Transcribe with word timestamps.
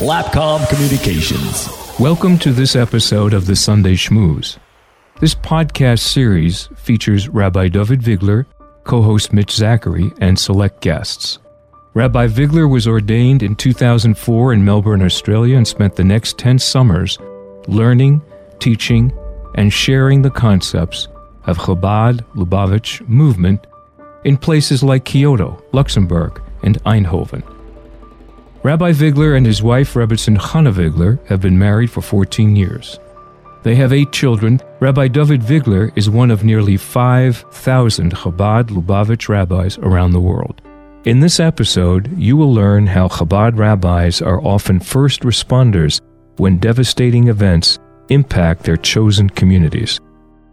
Slapcom 0.00 0.66
Communications. 0.70 1.68
Welcome 2.00 2.38
to 2.38 2.52
this 2.52 2.74
episode 2.74 3.34
of 3.34 3.44
the 3.44 3.54
Sunday 3.54 3.96
Schmooze. 3.96 4.56
This 5.20 5.34
podcast 5.34 5.98
series 5.98 6.70
features 6.74 7.28
Rabbi 7.28 7.68
David 7.68 8.00
Vigler, 8.00 8.46
co 8.84 9.02
host 9.02 9.34
Mitch 9.34 9.52
Zachary, 9.52 10.10
and 10.18 10.38
select 10.38 10.80
guests. 10.80 11.38
Rabbi 11.92 12.28
Vigler 12.28 12.66
was 12.66 12.88
ordained 12.88 13.42
in 13.42 13.54
2004 13.54 14.54
in 14.54 14.64
Melbourne, 14.64 15.02
Australia, 15.02 15.58
and 15.58 15.68
spent 15.68 15.96
the 15.96 16.02
next 16.02 16.38
10 16.38 16.58
summers 16.58 17.18
learning, 17.68 18.22
teaching, 18.58 19.12
and 19.56 19.70
sharing 19.70 20.22
the 20.22 20.30
concepts 20.30 21.08
of 21.44 21.58
Chabad 21.58 22.24
Lubavitch 22.34 23.06
movement 23.06 23.66
in 24.24 24.38
places 24.38 24.82
like 24.82 25.04
Kyoto, 25.04 25.62
Luxembourg, 25.72 26.40
and 26.62 26.82
Eindhoven. 26.84 27.42
Rabbi 28.62 28.92
Vigler 28.92 29.38
and 29.38 29.46
his 29.46 29.62
wife, 29.62 29.94
Rebbetzin 29.94 30.36
Chana 30.36 30.70
Vigler, 30.70 31.18
have 31.28 31.40
been 31.40 31.58
married 31.58 31.90
for 31.90 32.02
14 32.02 32.56
years. 32.56 33.00
They 33.62 33.74
have 33.76 33.90
eight 33.90 34.12
children. 34.12 34.60
Rabbi 34.80 35.08
David 35.08 35.40
Vigler 35.40 35.90
is 35.96 36.10
one 36.10 36.30
of 36.30 36.44
nearly 36.44 36.76
5,000 36.76 38.14
Chabad 38.14 38.64
Lubavitch 38.64 39.30
rabbis 39.30 39.78
around 39.78 40.12
the 40.12 40.20
world. 40.20 40.60
In 41.06 41.20
this 41.20 41.40
episode, 41.40 42.14
you 42.18 42.36
will 42.36 42.52
learn 42.52 42.86
how 42.86 43.08
Chabad 43.08 43.56
rabbis 43.56 44.20
are 44.20 44.44
often 44.44 44.78
first 44.78 45.22
responders 45.22 46.02
when 46.36 46.58
devastating 46.58 47.28
events 47.28 47.78
impact 48.10 48.64
their 48.64 48.76
chosen 48.76 49.30
communities, 49.30 50.00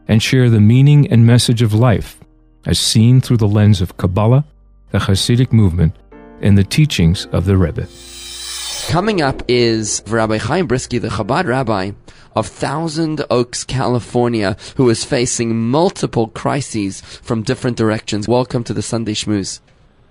and 0.07 0.23
share 0.23 0.49
the 0.49 0.61
meaning 0.61 1.11
and 1.11 1.25
message 1.25 1.61
of 1.61 1.73
life 1.73 2.21
as 2.65 2.79
seen 2.79 3.19
through 3.19 3.37
the 3.37 3.47
lens 3.49 3.81
of 3.81 3.97
Kabbalah, 3.97 4.45
the 4.91 4.99
Hasidic 4.99 5.51
movement, 5.51 5.93
and 6.41 6.57
the 6.57 6.63
teachings 6.63 7.25
of 7.27 7.45
the 7.45 7.57
Rebbe. 7.57 7.87
Coming 8.89 9.21
up 9.21 9.43
is 9.47 10.01
Rabbi 10.07 10.37
Chaim 10.37 10.67
Bryski, 10.67 11.01
the 11.01 11.09
Chabad 11.09 11.45
rabbi 11.45 11.91
of 12.35 12.47
Thousand 12.47 13.25
Oaks, 13.29 13.63
California, 13.63 14.55
who 14.75 14.89
is 14.89 15.03
facing 15.03 15.57
multiple 15.57 16.27
crises 16.27 17.01
from 17.01 17.41
different 17.41 17.77
directions. 17.77 18.27
Welcome 18.27 18.63
to 18.65 18.73
the 18.73 18.81
Sunday 18.81 19.13
Schmooze. 19.13 19.59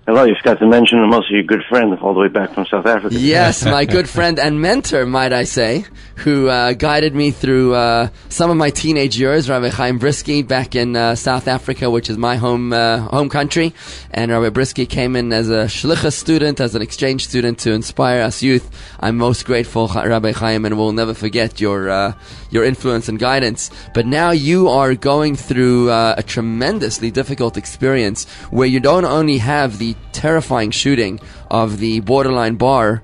Hello, 0.07 0.23
you 0.23 0.35
forgot 0.35 0.57
to 0.59 0.65
mention 0.65 0.99
I'm 0.99 1.11
also 1.11 1.27
your 1.31 1.43
good 1.43 1.63
friend 1.67 1.93
all 1.99 2.13
the 2.13 2.21
way 2.21 2.29
back 2.29 2.53
from 2.53 2.65
South 2.65 2.85
Africa. 2.85 3.13
Yes, 3.13 3.65
my 3.65 3.83
good 3.95 4.07
friend 4.07 4.39
and 4.39 4.61
mentor, 4.61 5.05
might 5.05 5.33
I 5.33 5.43
say, 5.43 5.83
who 6.15 6.47
uh, 6.47 6.71
guided 6.71 7.13
me 7.13 7.31
through 7.31 7.73
uh, 7.75 8.07
some 8.29 8.49
of 8.49 8.55
my 8.55 8.69
teenage 8.69 9.19
years, 9.19 9.49
Rabbi 9.49 9.67
Chaim 9.67 9.99
Bryski, 9.99 10.47
back 10.47 10.75
in 10.75 10.95
uh, 10.95 11.15
South 11.15 11.49
Africa, 11.49 11.89
which 11.89 12.09
is 12.09 12.17
my 12.17 12.37
home 12.37 12.71
uh, 12.71 12.99
home 12.99 13.27
country. 13.27 13.73
And 14.11 14.31
Rabbi 14.31 14.47
Bryski 14.57 14.87
came 14.87 15.17
in 15.17 15.33
as 15.33 15.49
a 15.49 15.65
shlichus 15.65 16.13
student, 16.13 16.61
as 16.61 16.73
an 16.73 16.81
exchange 16.81 17.27
student 17.27 17.59
to 17.59 17.73
inspire 17.73 18.21
us 18.21 18.41
youth. 18.41 18.71
I'm 19.01 19.17
most 19.17 19.45
grateful, 19.45 19.89
Rabbi 19.89 20.31
Chaim, 20.31 20.63
and 20.63 20.77
we'll 20.77 20.93
never 20.93 21.13
forget 21.13 21.59
your 21.59 21.89
uh, 21.89 22.13
your 22.49 22.63
influence 22.63 23.09
and 23.09 23.19
guidance. 23.19 23.71
But 23.93 24.05
now 24.05 24.31
you 24.31 24.69
are 24.69 24.95
going 24.95 25.35
through 25.35 25.89
uh, 25.89 26.15
a 26.17 26.23
tremendously 26.23 27.11
difficult 27.11 27.57
experience 27.57 28.23
where 28.51 28.69
you 28.69 28.79
don't 28.79 29.03
only 29.03 29.39
have 29.39 29.79
the 29.79 29.96
terrifying 30.11 30.71
shooting 30.71 31.19
of 31.49 31.77
the 31.79 31.99
borderline 32.01 32.55
bar, 32.55 33.03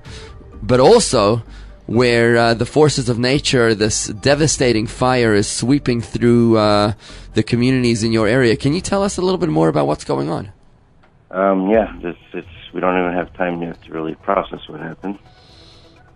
but 0.62 0.80
also 0.80 1.42
where 1.86 2.36
uh, 2.36 2.54
the 2.54 2.64
forces 2.64 3.08
of 3.08 3.18
nature, 3.18 3.74
this 3.74 4.06
devastating 4.06 4.86
fire, 4.86 5.34
is 5.34 5.46
sweeping 5.46 6.00
through 6.00 6.56
uh, 6.56 6.92
the 7.34 7.42
communities 7.42 8.02
in 8.02 8.12
your 8.12 8.26
area. 8.26 8.56
Can 8.56 8.72
you 8.72 8.80
tell 8.80 9.02
us 9.02 9.18
a 9.18 9.22
little 9.22 9.38
bit 9.38 9.50
more 9.50 9.68
about 9.68 9.86
what's 9.86 10.04
going 10.04 10.30
on? 10.30 10.50
Um, 11.30 11.68
yeah, 11.68 11.92
it's, 12.00 12.18
it's, 12.32 12.48
we 12.72 12.80
don't 12.80 12.98
even 12.98 13.12
have 13.12 13.34
time 13.34 13.60
yet 13.60 13.82
to 13.82 13.92
really 13.92 14.14
process 14.14 14.60
what 14.68 14.80
happened. 14.80 15.18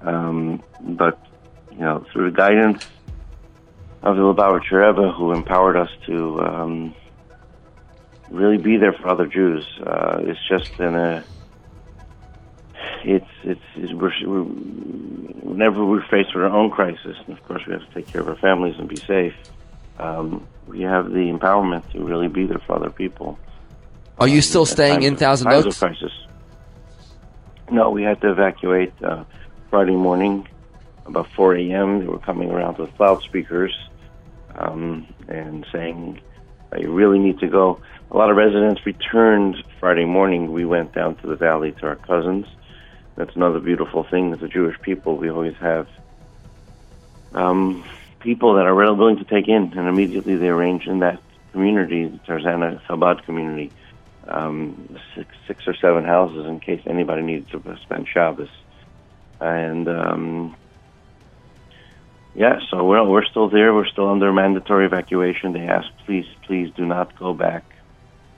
Um, 0.01 0.63
but, 0.81 1.19
you 1.73 1.81
know, 1.81 2.07
through 2.13 2.31
the 2.31 2.37
guidance 2.37 2.87
of 4.03 4.17
the 4.17 4.23
Lubavitcher 4.23 4.87
Rebbe, 4.87 5.13
who 5.13 5.33
empowered 5.33 5.77
us 5.77 5.91
to 6.07 6.41
um, 6.41 6.95
really 8.31 8.59
be 8.59 8.77
there 8.77 8.93
for 8.93 9.09
other 9.09 9.27
Jews. 9.27 9.67
Uh, 9.85 10.21
it's 10.23 10.41
just 10.49 10.79
in 10.79 10.95
a 10.95 11.25
it's 13.05 13.27
it's, 13.45 13.61
it's 13.77 13.93
we're, 13.93 14.13
we're, 14.27 14.43
whenever 14.43 15.85
we're 15.85 16.07
faced 16.09 16.35
with 16.35 16.45
our 16.45 16.51
own 16.51 16.71
crisis, 16.71 17.17
and 17.27 17.37
of 17.37 17.45
course 17.45 17.63
we 17.67 17.73
have 17.73 17.87
to 17.87 17.95
take 17.95 18.07
care 18.07 18.21
of 18.21 18.29
our 18.29 18.37
families 18.37 18.77
and 18.79 18.89
be 18.89 18.97
safe. 18.97 19.35
Um, 19.99 20.47
we 20.67 20.83
have 20.83 21.11
the 21.11 21.31
empowerment 21.33 21.91
to 21.93 22.05
really 22.05 22.29
be 22.29 22.47
there 22.47 22.59
for 22.59 22.77
other 22.77 22.91
people. 22.91 23.39
Are 24.19 24.29
you 24.29 24.43
still 24.43 24.63
um, 24.63 24.67
staying 24.67 25.03
in 25.03 25.17
Thousand 25.17 25.49
Oaks? 25.49 25.67
Of 25.67 25.79
crisis. 25.79 26.13
No, 27.71 27.91
we 27.91 28.03
had 28.03 28.21
to 28.23 28.31
evacuate 28.31 28.93
uh, 29.03 29.25
Friday 29.71 29.97
morning 29.97 30.49
about 31.07 31.31
4 31.33 31.57
a.m. 31.57 32.01
They 32.01 32.07
were 32.07 32.19
coming 32.19 32.51
around 32.51 32.79
with 32.79 32.91
loudspeakers 32.99 33.77
um, 34.55 35.07
and 35.29 35.67
saying, 35.73 36.21
"You 36.77 36.93
really 36.93 37.19
need 37.19 37.39
to 37.41 37.49
go." 37.49 37.81
a 38.11 38.17
lot 38.17 38.31
of 38.31 38.37
residents 38.37 38.87
returned 38.87 39.57
Friday 39.81 40.05
morning. 40.05 40.53
We 40.53 40.65
went 40.65 40.95
down 40.95 41.17
to 41.17 41.27
the 41.27 41.37
valley 41.37 41.75
to 41.81 41.87
our 41.87 41.97
cousins. 41.97 42.47
That's 43.17 43.37
another 43.37 43.61
beautiful 43.61 44.07
thing 44.11 44.33
as 44.33 44.43
a 44.43 44.49
Jewish 44.49 44.77
people. 44.83 45.17
We 45.19 45.31
always 45.31 45.57
have 45.61 45.89
um, 47.35 47.85
people 48.21 48.55
that 48.55 48.67
are 48.67 48.75
willing 48.75 49.19
to 49.19 49.25
take 49.25 49.49
in, 49.49 49.73
and 49.77 49.89
immediately 49.89 50.37
they 50.37 50.47
arrange 50.47 50.87
in 50.87 51.01
that 51.01 51.21
community, 51.53 52.07
the 52.07 52.19
Tarzana 52.27 52.81
Chabad 52.89 53.25
community, 53.25 53.73
um, 54.27 54.97
six, 55.15 55.29
six 55.47 55.65
or 55.67 55.75
seven 55.81 56.05
houses 56.05 56.47
in 56.47 56.61
case 56.61 56.81
anybody 56.87 57.23
needs 57.23 57.51
to 57.51 57.63
spend 57.83 58.07
Shabbos. 58.13 58.49
And 59.41 59.89
um, 59.89 60.57
yeah, 62.39 62.61
so 62.71 62.85
we're 62.85 63.03
we're 63.03 63.25
still 63.25 63.49
there. 63.49 63.75
We're 63.75 63.89
still 63.89 64.09
under 64.09 64.33
mandatory 64.33 64.87
evacuation. 64.87 65.55
They 65.55 65.67
asked, 65.67 65.91
please, 66.07 66.25
please 66.43 66.73
do 66.77 66.87
not 66.87 67.19
go 67.19 67.35
back 67.35 67.65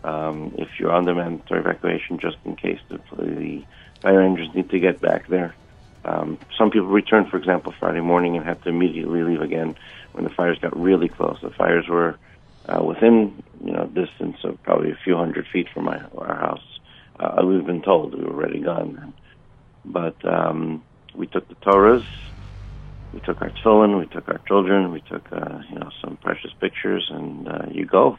um, 0.03 0.55
if 0.57 0.69
you're 0.79 0.91
under 0.91 1.15
mandatory 1.15 1.61
evacuation, 1.61 2.19
just 2.19 2.39
in 2.47 2.57
case 2.57 2.81
the, 2.89 2.99
the 3.15 3.63
fire 4.01 4.23
engines 4.23 4.55
need 4.55 4.71
to 4.71 4.79
get 4.79 5.03
back 5.03 5.27
there. 5.29 5.55
Um, 6.07 6.39
some 6.57 6.71
people 6.71 6.89
returned, 6.89 7.29
for 7.29 7.37
example, 7.37 7.75
Friday 7.79 8.01
morning 8.01 8.39
and 8.39 8.47
had 8.47 8.63
to 8.63 8.71
immediately 8.71 9.23
leave 9.23 9.43
again 9.43 9.77
when 10.13 10.25
the 10.25 10.31
fires 10.31 10.59
got 10.59 10.75
really 10.75 11.11
close. 11.11 11.39
The 11.43 11.51
fires 11.51 11.87
were 11.87 12.19
uh, 12.71 12.83
within 12.83 13.43
you 13.63 13.73
know 13.73 13.85
distance 13.85 14.39
of 14.45 14.63
probably 14.63 14.93
a 14.93 14.99
few 15.05 15.15
hundred 15.15 15.47
feet 15.49 15.69
from 15.75 15.85
my 15.85 16.01
our 16.17 16.37
house. 16.37 16.79
Uh, 17.19 17.45
we've 17.45 17.67
been 17.67 17.83
told 17.83 18.15
we 18.15 18.25
were 18.25 18.33
already 18.33 18.61
gone, 18.61 19.13
but 19.85 20.17
um, 20.25 20.83
we 21.15 21.27
took 21.27 21.47
the 21.49 21.55
Torahs, 21.57 22.07
we 23.13 23.21
took 23.21 23.41
our 23.43 23.51
children, 23.63 23.99
we 23.99 24.07
took 24.07 24.29
our 24.29 24.41
children, 24.47 24.93
we 24.93 25.01
took 25.03 25.33
uh, 25.33 25.61
you 25.69 25.79
know 25.79 25.91
some 26.01 26.17
precious 26.19 26.53
pictures, 26.61 27.09
and 27.13 27.49
uh, 27.49 27.67
you 27.71 27.85
go. 27.85 28.19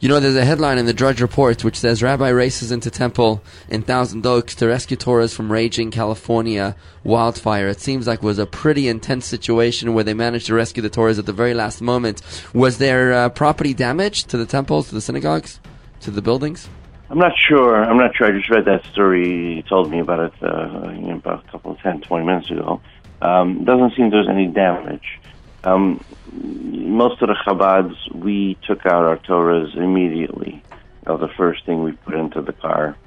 You 0.00 0.08
know, 0.08 0.20
there's 0.20 0.36
a 0.36 0.44
headline 0.44 0.78
in 0.78 0.86
the 0.86 0.92
Drudge 0.92 1.22
Report 1.22 1.62
which 1.62 1.78
says 1.78 2.02
Rabbi 2.02 2.28
races 2.28 2.72
into 2.72 2.90
temple 2.90 3.42
in 3.68 3.82
Thousand 3.82 4.26
Oaks 4.26 4.56
to 4.56 4.66
rescue 4.66 4.96
Torahs 4.96 5.34
from 5.34 5.50
raging 5.50 5.90
California 5.92 6.74
wildfire. 7.04 7.68
It 7.68 7.80
seems 7.80 8.06
like 8.06 8.18
it 8.18 8.24
was 8.24 8.40
a 8.40 8.46
pretty 8.46 8.88
intense 8.88 9.26
situation 9.26 9.94
where 9.94 10.04
they 10.04 10.12
managed 10.12 10.46
to 10.46 10.54
rescue 10.54 10.82
the 10.82 10.90
Torahs 10.90 11.18
at 11.18 11.26
the 11.26 11.32
very 11.32 11.54
last 11.54 11.80
moment. 11.80 12.20
Was 12.52 12.78
there 12.78 13.12
uh, 13.12 13.28
property 13.28 13.74
damage 13.74 14.24
to 14.24 14.36
the 14.36 14.46
temples, 14.46 14.88
to 14.88 14.94
the 14.96 15.00
synagogues, 15.00 15.60
to 16.00 16.10
the 16.10 16.20
buildings? 16.20 16.68
I'm 17.08 17.18
not 17.18 17.32
sure. 17.36 17.82
I'm 17.84 17.96
not 17.96 18.16
sure. 18.16 18.26
I 18.26 18.32
just 18.32 18.50
read 18.50 18.64
that 18.64 18.84
story. 18.86 19.56
You 19.56 19.62
told 19.62 19.90
me 19.90 20.00
about 20.00 20.20
it 20.20 20.42
uh, 20.42 21.14
about 21.14 21.44
a 21.46 21.50
couple 21.50 21.72
of 21.72 21.78
10, 21.78 22.00
20 22.00 22.26
minutes 22.26 22.50
ago. 22.50 22.80
Um, 23.24 23.64
doesn't 23.64 23.94
seem 23.96 24.10
there's 24.10 24.28
any 24.28 24.48
damage. 24.48 25.18
Um, 25.64 26.04
most 26.30 27.22
of 27.22 27.28
the 27.28 27.36
Chabads, 27.46 27.96
we 28.14 28.58
took 28.66 28.84
out 28.84 29.04
our 29.04 29.16
Torahs 29.16 29.74
immediately. 29.76 30.62
That 31.04 31.12
was 31.12 31.20
the 31.20 31.34
first 31.34 31.64
thing 31.64 31.82
we 31.82 31.92
put 31.92 32.14
into 32.14 32.42
the 32.42 32.52
car. 32.52 32.98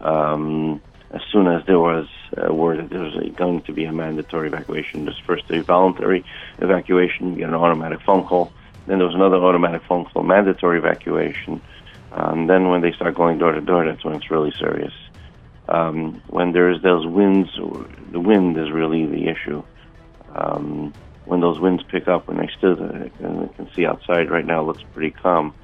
Um, 0.00 0.80
as 1.10 1.22
soon 1.32 1.48
as 1.48 1.66
there 1.66 1.80
was 1.80 2.06
a 2.36 2.54
word 2.54 2.78
that 2.78 2.90
there 2.90 3.00
was 3.00 3.16
a, 3.16 3.30
going 3.30 3.62
to 3.62 3.72
be 3.72 3.84
a 3.84 3.92
mandatory 3.92 4.46
evacuation, 4.46 5.06
there's 5.06 5.18
first 5.26 5.50
a 5.50 5.60
voluntary 5.64 6.24
evacuation, 6.58 7.32
you 7.32 7.38
get 7.38 7.48
an 7.48 7.54
automatic 7.56 8.00
phone 8.02 8.24
call. 8.26 8.52
Then 8.86 8.98
there 8.98 9.06
was 9.06 9.16
another 9.16 9.36
automatic 9.36 9.82
phone 9.88 10.04
call, 10.04 10.22
mandatory 10.22 10.78
evacuation. 10.78 11.60
Um, 12.12 12.46
then 12.46 12.68
when 12.68 12.80
they 12.80 12.92
start 12.92 13.16
going 13.16 13.38
door 13.38 13.50
to 13.52 13.60
door, 13.60 13.84
that's 13.84 14.04
when 14.04 14.14
it's 14.14 14.30
really 14.30 14.52
serious. 14.52 14.92
Um, 15.68 16.22
when 16.28 16.52
there's 16.52 16.82
those 16.82 17.06
winds, 17.06 17.50
the 18.12 18.20
wind 18.20 18.58
is 18.58 18.70
really 18.70 19.06
the 19.06 19.28
issue. 19.28 19.62
Um, 20.34 20.92
when 21.24 21.40
those 21.40 21.58
winds 21.58 21.82
pick 21.84 22.06
up, 22.06 22.28
when 22.28 22.36
they 22.36 22.50
still 22.56 22.72
uh, 22.72 23.08
can 23.56 23.70
see 23.74 23.86
outside 23.86 24.30
right 24.30 24.44
now, 24.44 24.62
looks 24.62 24.82
pretty 24.92 25.10
calm, 25.10 25.54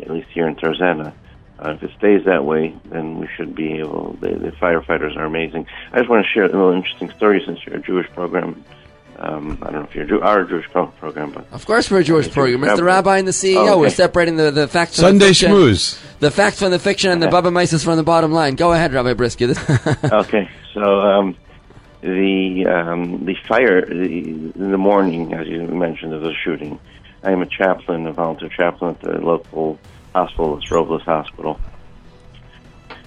at 0.00 0.10
least 0.10 0.28
here 0.32 0.46
in 0.46 0.54
Tarzana. 0.54 1.12
Uh, 1.58 1.70
if 1.70 1.82
it 1.82 1.90
stays 1.98 2.24
that 2.26 2.44
way, 2.44 2.74
then 2.86 3.18
we 3.18 3.28
should 3.36 3.54
be 3.54 3.78
able. 3.78 4.12
The, 4.20 4.30
the 4.30 4.50
firefighters 4.60 5.16
are 5.16 5.24
amazing. 5.24 5.66
I 5.92 5.98
just 5.98 6.10
want 6.10 6.24
to 6.24 6.32
share 6.32 6.44
a 6.44 6.48
little 6.48 6.72
interesting 6.72 7.10
story 7.10 7.42
since 7.44 7.64
you're 7.64 7.76
a 7.76 7.80
Jewish 7.82 8.08
program. 8.10 8.64
Um, 9.24 9.58
I 9.62 9.70
don't 9.70 9.80
know 9.80 9.88
if 9.88 9.94
you're 9.94 10.04
Jew- 10.04 10.20
our 10.20 10.44
Jewish 10.44 10.66
program, 10.70 11.30
but 11.30 11.46
of 11.50 11.64
course 11.64 11.90
we're 11.90 12.00
a 12.00 12.04
Jewish 12.04 12.30
program. 12.30 12.62
It's 12.64 12.76
the 12.76 12.84
rabbi 12.84 13.16
and 13.18 13.26
the 13.26 13.32
CEO. 13.32 13.56
Oh, 13.56 13.68
okay. 13.68 13.80
We're 13.80 13.90
separating 13.90 14.36
the, 14.36 14.50
the 14.50 14.68
facts. 14.68 14.96
Sunday 14.96 15.32
from 15.32 15.50
the 15.50 15.56
schmooze. 15.56 16.18
The 16.18 16.30
facts 16.30 16.58
from 16.58 16.72
the 16.72 16.78
fiction 16.78 17.10
and 17.10 17.22
the 17.22 17.28
Baba 17.34 17.50
Mises 17.50 17.82
from 17.82 17.96
the 17.96 18.02
bottom 18.02 18.32
line. 18.32 18.54
Go 18.54 18.72
ahead, 18.74 18.92
Rabbi 18.92 19.14
Bryski. 19.14 20.12
okay, 20.12 20.50
so 20.74 21.00
um, 21.00 21.36
the 22.02 22.66
um, 22.66 23.24
the 23.24 23.34
fire 23.48 23.86
the, 23.86 23.94
in 23.94 24.70
the 24.70 24.78
morning, 24.78 25.32
as 25.32 25.46
you 25.46 25.62
mentioned, 25.62 26.12
of 26.12 26.20
the 26.20 26.34
shooting. 26.44 26.78
I 27.22 27.30
am 27.30 27.40
a 27.40 27.46
chaplain, 27.46 28.06
a 28.06 28.12
volunteer 28.12 28.50
chaplain 28.50 28.90
at 28.90 29.00
the 29.00 29.12
local 29.24 29.78
hospital, 30.14 30.58
it's 30.58 30.70
Robles 30.70 31.02
Hospital, 31.02 31.58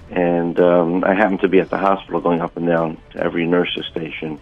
and 0.09 0.59
um, 0.59 1.03
I 1.03 1.13
happened 1.13 1.41
to 1.41 1.47
be 1.47 1.59
at 1.59 1.69
the 1.69 1.77
hospital, 1.77 2.21
going 2.21 2.41
up 2.41 2.57
and 2.57 2.65
down 2.65 2.97
to 3.11 3.23
every 3.23 3.45
nurse's 3.45 3.85
station. 3.85 4.39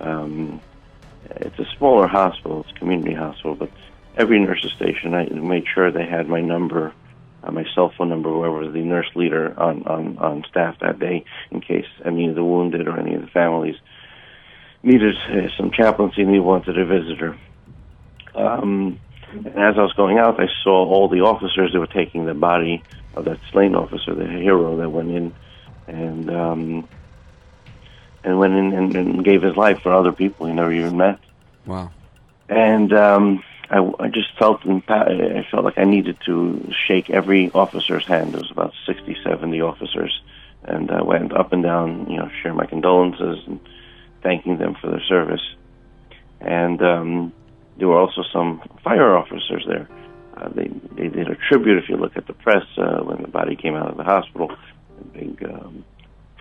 Um, 0.00 0.60
it's 1.36 1.58
a 1.58 1.76
smaller 1.76 2.06
hospital, 2.06 2.60
it's 2.60 2.70
a 2.70 2.78
community 2.78 3.14
hospital, 3.14 3.54
but 3.54 3.70
every 4.16 4.40
nurse's 4.40 4.72
station, 4.72 5.14
I 5.14 5.24
made 5.26 5.64
sure 5.72 5.90
they 5.90 6.06
had 6.06 6.28
my 6.28 6.40
number 6.40 6.92
uh, 7.42 7.50
my 7.50 7.64
cell 7.74 7.92
phone 7.96 8.08
number, 8.08 8.28
whoever 8.28 8.70
the 8.70 8.82
nurse 8.82 9.10
leader 9.14 9.58
on, 9.58 9.82
on, 9.84 10.18
on 10.18 10.44
staff 10.48 10.76
that 10.80 10.98
day, 10.98 11.24
in 11.50 11.60
case 11.60 11.86
any 12.04 12.28
of 12.28 12.34
the 12.34 12.44
wounded 12.44 12.86
or 12.86 12.98
any 12.98 13.14
of 13.14 13.20
the 13.20 13.26
families 13.28 13.74
needed 14.82 15.14
uh, 15.28 15.48
some 15.56 15.70
chaplaincy 15.72 16.22
and 16.22 16.32
they 16.32 16.38
wanted 16.38 16.78
a 16.78 16.86
visitor. 16.86 17.38
Um, 18.34 18.98
and 19.32 19.46
as 19.48 19.74
I 19.76 19.82
was 19.82 19.92
going 19.94 20.18
out, 20.18 20.40
I 20.40 20.46
saw 20.62 20.86
all 20.86 21.08
the 21.08 21.20
officers 21.20 21.72
that 21.72 21.80
were 21.80 21.86
taking 21.86 22.26
the 22.26 22.34
body 22.34 22.82
of 23.14 23.24
that 23.24 23.38
slain 23.50 23.74
officer, 23.74 24.14
the 24.14 24.26
hero 24.26 24.76
that 24.76 24.90
went 24.90 25.10
in 25.10 25.34
and 25.86 26.30
um, 26.30 26.88
and 28.24 28.38
went 28.38 28.54
in 28.54 28.72
and, 28.72 28.96
and 28.96 29.24
gave 29.24 29.42
his 29.42 29.56
life 29.56 29.80
for 29.82 29.92
other 29.92 30.12
people 30.12 30.46
he 30.46 30.52
never 30.52 30.72
even 30.72 30.96
met. 30.96 31.18
Wow. 31.66 31.90
And 32.48 32.92
um, 32.92 33.42
I, 33.70 33.78
I 33.98 34.08
just 34.08 34.36
felt 34.38 34.60
I 34.66 35.46
felt 35.50 35.64
like 35.64 35.78
I 35.78 35.84
needed 35.84 36.18
to 36.26 36.70
shake 36.86 37.10
every 37.10 37.50
officer's 37.52 38.06
hand. 38.06 38.32
There 38.32 38.40
was 38.40 38.50
about 38.50 38.74
60, 38.86 39.16
70 39.24 39.60
officers, 39.62 40.20
and 40.62 40.90
I 40.90 41.02
went 41.02 41.32
up 41.32 41.52
and 41.52 41.62
down, 41.62 42.10
you 42.10 42.18
know, 42.18 42.30
sharing 42.42 42.56
my 42.56 42.66
condolences 42.66 43.42
and 43.46 43.60
thanking 44.22 44.58
them 44.58 44.76
for 44.80 44.90
their 44.90 45.02
service. 45.08 45.42
And 46.40 46.82
um, 46.82 47.32
there 47.78 47.88
were 47.88 47.98
also 47.98 48.22
some 48.32 48.60
fire 48.84 49.16
officers 49.16 49.64
there. 49.66 49.88
Uh, 50.36 50.48
they 50.48 50.68
they 50.96 51.08
did 51.08 51.28
a 51.28 51.36
tribute. 51.48 51.82
If 51.82 51.88
you 51.88 51.96
look 51.96 52.16
at 52.16 52.26
the 52.26 52.32
press, 52.32 52.64
uh, 52.76 53.00
when 53.02 53.22
the 53.22 53.28
body 53.28 53.56
came 53.56 53.74
out 53.74 53.90
of 53.90 53.96
the 53.96 54.04
hospital, 54.04 54.50
a 55.00 55.04
big 55.04 55.42
um, 55.44 55.84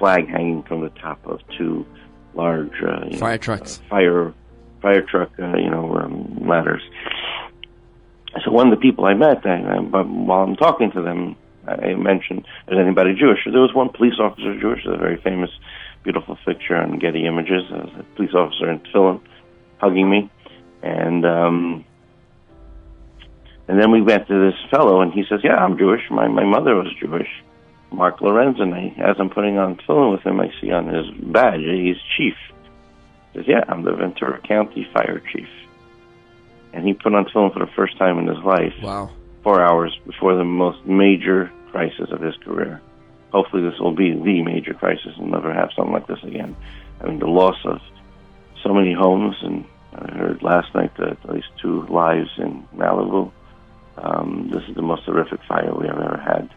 flag 0.01 0.27
hanging 0.27 0.63
from 0.63 0.81
the 0.81 0.89
top 0.89 1.23
of 1.27 1.39
two 1.55 1.85
large 2.33 2.73
uh, 2.81 3.15
fire 3.17 3.33
know, 3.33 3.37
trucks, 3.37 3.79
uh, 3.85 3.89
fire 3.89 4.33
fire 4.81 5.03
truck, 5.03 5.29
uh, 5.39 5.55
you 5.57 5.69
know, 5.69 5.95
um, 5.95 6.41
ladders. 6.41 6.81
So 8.43 8.51
one 8.51 8.71
of 8.71 8.79
the 8.79 8.81
people 8.81 9.05
I 9.05 9.13
met, 9.13 9.45
I, 9.45 9.57
I, 9.59 9.79
while 9.79 10.43
I'm 10.43 10.55
talking 10.55 10.91
to 10.93 11.03
them, 11.03 11.35
I 11.67 11.93
mentioned, 11.93 12.47
"Is 12.67 12.79
anybody 12.79 13.13
Jewish?" 13.13 13.39
There 13.45 13.61
was 13.61 13.75
one 13.75 13.89
police 13.89 14.15
officer 14.19 14.59
Jewish, 14.59 14.81
a 14.87 14.97
very 14.97 15.21
famous, 15.21 15.51
beautiful 16.03 16.35
picture 16.45 16.75
on 16.75 16.97
Getty 16.97 17.27
Images. 17.27 17.69
a 17.71 18.03
police 18.15 18.33
officer 18.33 18.71
in 18.71 18.79
tefillin 18.79 19.21
hugging 19.77 20.09
me, 20.09 20.31
and 20.81 21.23
um, 21.27 21.85
and 23.67 23.79
then 23.79 23.91
we 23.91 24.01
went 24.01 24.27
to 24.29 24.49
this 24.49 24.59
fellow, 24.71 25.01
and 25.01 25.13
he 25.13 25.23
says, 25.29 25.41
"Yeah, 25.43 25.57
I'm 25.57 25.77
Jewish. 25.77 26.01
My 26.09 26.27
my 26.27 26.43
mother 26.43 26.73
was 26.73 26.91
Jewish." 26.99 27.29
Mark 27.91 28.21
Lorenz, 28.21 28.59
and 28.59 28.73
I, 28.73 28.93
as 28.97 29.17
I'm 29.19 29.29
putting 29.29 29.57
on 29.57 29.75
tefillin 29.75 30.13
with 30.13 30.21
him, 30.21 30.39
I 30.39 30.49
see 30.61 30.71
on 30.71 30.87
his 30.87 31.05
badge 31.11 31.61
he's 31.61 31.97
chief 32.17 32.35
He 33.33 33.39
says, 33.39 33.47
"Yeah, 33.47 33.63
I'm 33.67 33.83
the 33.83 33.93
Ventura 33.93 34.39
County 34.39 34.87
Fire 34.93 35.21
Chief." 35.31 35.47
And 36.73 36.87
he 36.87 36.93
put 36.93 37.13
on 37.13 37.25
tefillin 37.25 37.53
for 37.53 37.59
the 37.59 37.71
first 37.75 37.97
time 37.97 38.17
in 38.17 38.27
his 38.27 38.43
life. 38.45 38.73
Wow. 38.81 39.09
Four 39.43 39.61
hours 39.61 39.97
before 40.05 40.35
the 40.35 40.45
most 40.45 40.85
major 40.85 41.51
crisis 41.71 42.09
of 42.11 42.21
his 42.21 42.35
career. 42.37 42.81
Hopefully, 43.31 43.63
this 43.63 43.79
will 43.79 43.93
be 43.93 44.11
the 44.11 44.41
major 44.41 44.73
crisis 44.73 45.13
and 45.17 45.31
never 45.31 45.53
have 45.53 45.69
something 45.75 45.93
like 45.93 46.07
this 46.07 46.23
again. 46.23 46.55
I 47.01 47.07
mean, 47.07 47.19
the 47.19 47.27
loss 47.27 47.57
of 47.65 47.79
so 48.63 48.73
many 48.73 48.93
homes, 48.93 49.35
and 49.41 49.65
I 49.95 50.11
heard 50.11 50.43
last 50.43 50.73
night 50.75 50.95
that 50.97 51.17
at 51.23 51.29
least 51.29 51.47
two 51.61 51.85
lives 51.87 52.29
in 52.37 52.67
Malibu. 52.75 53.31
Um, 53.97 54.49
this 54.51 54.63
is 54.69 54.75
the 54.75 54.81
most 54.81 55.03
horrific 55.03 55.43
fire 55.43 55.73
we 55.73 55.87
have 55.87 55.97
ever 55.97 56.17
had, 56.17 56.49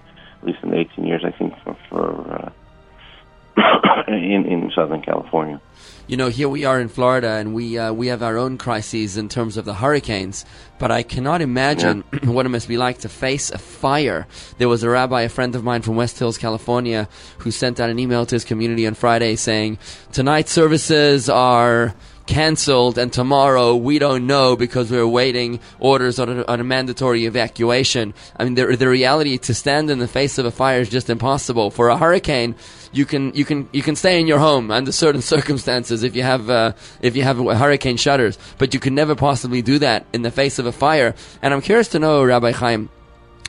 in 4.35 4.45
in 4.47 4.71
Southern 4.75 5.03
California 5.03 5.61
you 6.07 6.19
know, 6.19 6.29
here 6.29 6.49
we 6.49 6.65
are 6.65 6.81
in 6.81 6.89
Florida, 6.89 7.31
and 7.31 7.55
we 7.55 7.79
uh, 7.79 7.93
we 7.93 8.09
have 8.09 8.23
our 8.23 8.37
own 8.37 8.59
crises 8.59 9.17
in 9.17 9.29
terms 9.29 9.57
of 9.57 9.65
the 9.65 9.75
hurricanes. 9.75 10.45
But 10.79 10.91
I 10.91 11.03
cannot 11.03 11.41
imagine 11.41 12.05
yeah. 12.13 12.19
what 12.31 12.45
it 12.45 12.51
must 12.51 12.69
be 12.69 12.77
like 12.77 12.99
to 12.99 13.09
face 13.09 13.51
a 13.51 13.59
fire. 13.59 14.27
There 14.59 14.69
was 14.69 14.83
a 14.83 14.91
rabbi, 14.91 15.23
a 15.23 15.29
friend 15.29 15.55
of 15.55 15.65
mine 15.65 15.83
from 15.83 15.97
West 15.97 16.19
Hills, 16.19 16.37
California, 16.37 17.09
who 17.39 17.51
sent 17.51 17.81
out 17.81 17.91
an 17.91 17.99
email 17.99 18.27
to 18.27 18.35
his 18.35 18.45
community 18.45 18.87
on 18.87 18.95
Friday 18.95 19.37
saying, 19.37 19.79
"Tonight's 20.13 20.53
services 20.53 21.29
are." 21.29 21.95
canceled 22.27 22.97
and 22.97 23.13
tomorrow 23.13 23.77
we 23.77 23.99
don't 23.99 24.27
know 24.27 24.57
because 24.57 24.91
we're 24.91 25.07
waiting 25.07 25.61
orders 25.79 26.19
on 26.19 26.39
a, 26.39 26.45
on 26.47 26.59
a, 26.59 26.65
mandatory 26.65 27.27
evacuation. 27.27 28.15
I 28.39 28.45
mean, 28.45 28.55
the, 28.55 28.77
the 28.77 28.89
reality 28.89 29.37
to 29.37 29.53
stand 29.53 29.91
in 29.91 29.99
the 29.99 30.09
face 30.09 30.39
of 30.39 30.47
a 30.47 30.51
fire 30.51 30.81
is 30.81 30.89
just 30.89 31.11
impossible. 31.11 31.71
For 31.71 31.91
a 31.91 31.99
hurricane, 31.99 32.55
you 32.95 33.05
can 33.05 33.35
you 33.35 33.45
can 33.45 33.69
you 33.73 33.83
can 33.83 33.97
stay 33.97 34.21
in 34.21 34.27
your 34.27 34.39
home 34.39 34.71
under 34.71 34.93
certain 34.93 35.23
circumstances 35.35 36.03
if 36.03 36.15
you 36.15 36.23
have 36.23 36.49
uh, 36.49 36.73
if 37.01 37.17
you 37.17 37.23
have 37.23 37.39
hurricane 37.39 37.97
shutters, 37.97 38.39
but 38.59 38.73
you 38.73 38.81
can 38.81 38.95
never 38.95 39.15
possibly 39.15 39.63
do 39.63 39.79
that 39.81 40.07
in 40.13 40.23
the 40.23 40.31
face 40.31 40.59
of 40.59 40.67
a 40.67 40.73
fire. 40.73 41.15
And 41.43 41.53
I'm 41.53 41.61
curious 41.61 41.89
to 41.89 41.99
know, 41.99 42.25
Rabbi 42.25 42.53
Chaim, 42.53 42.89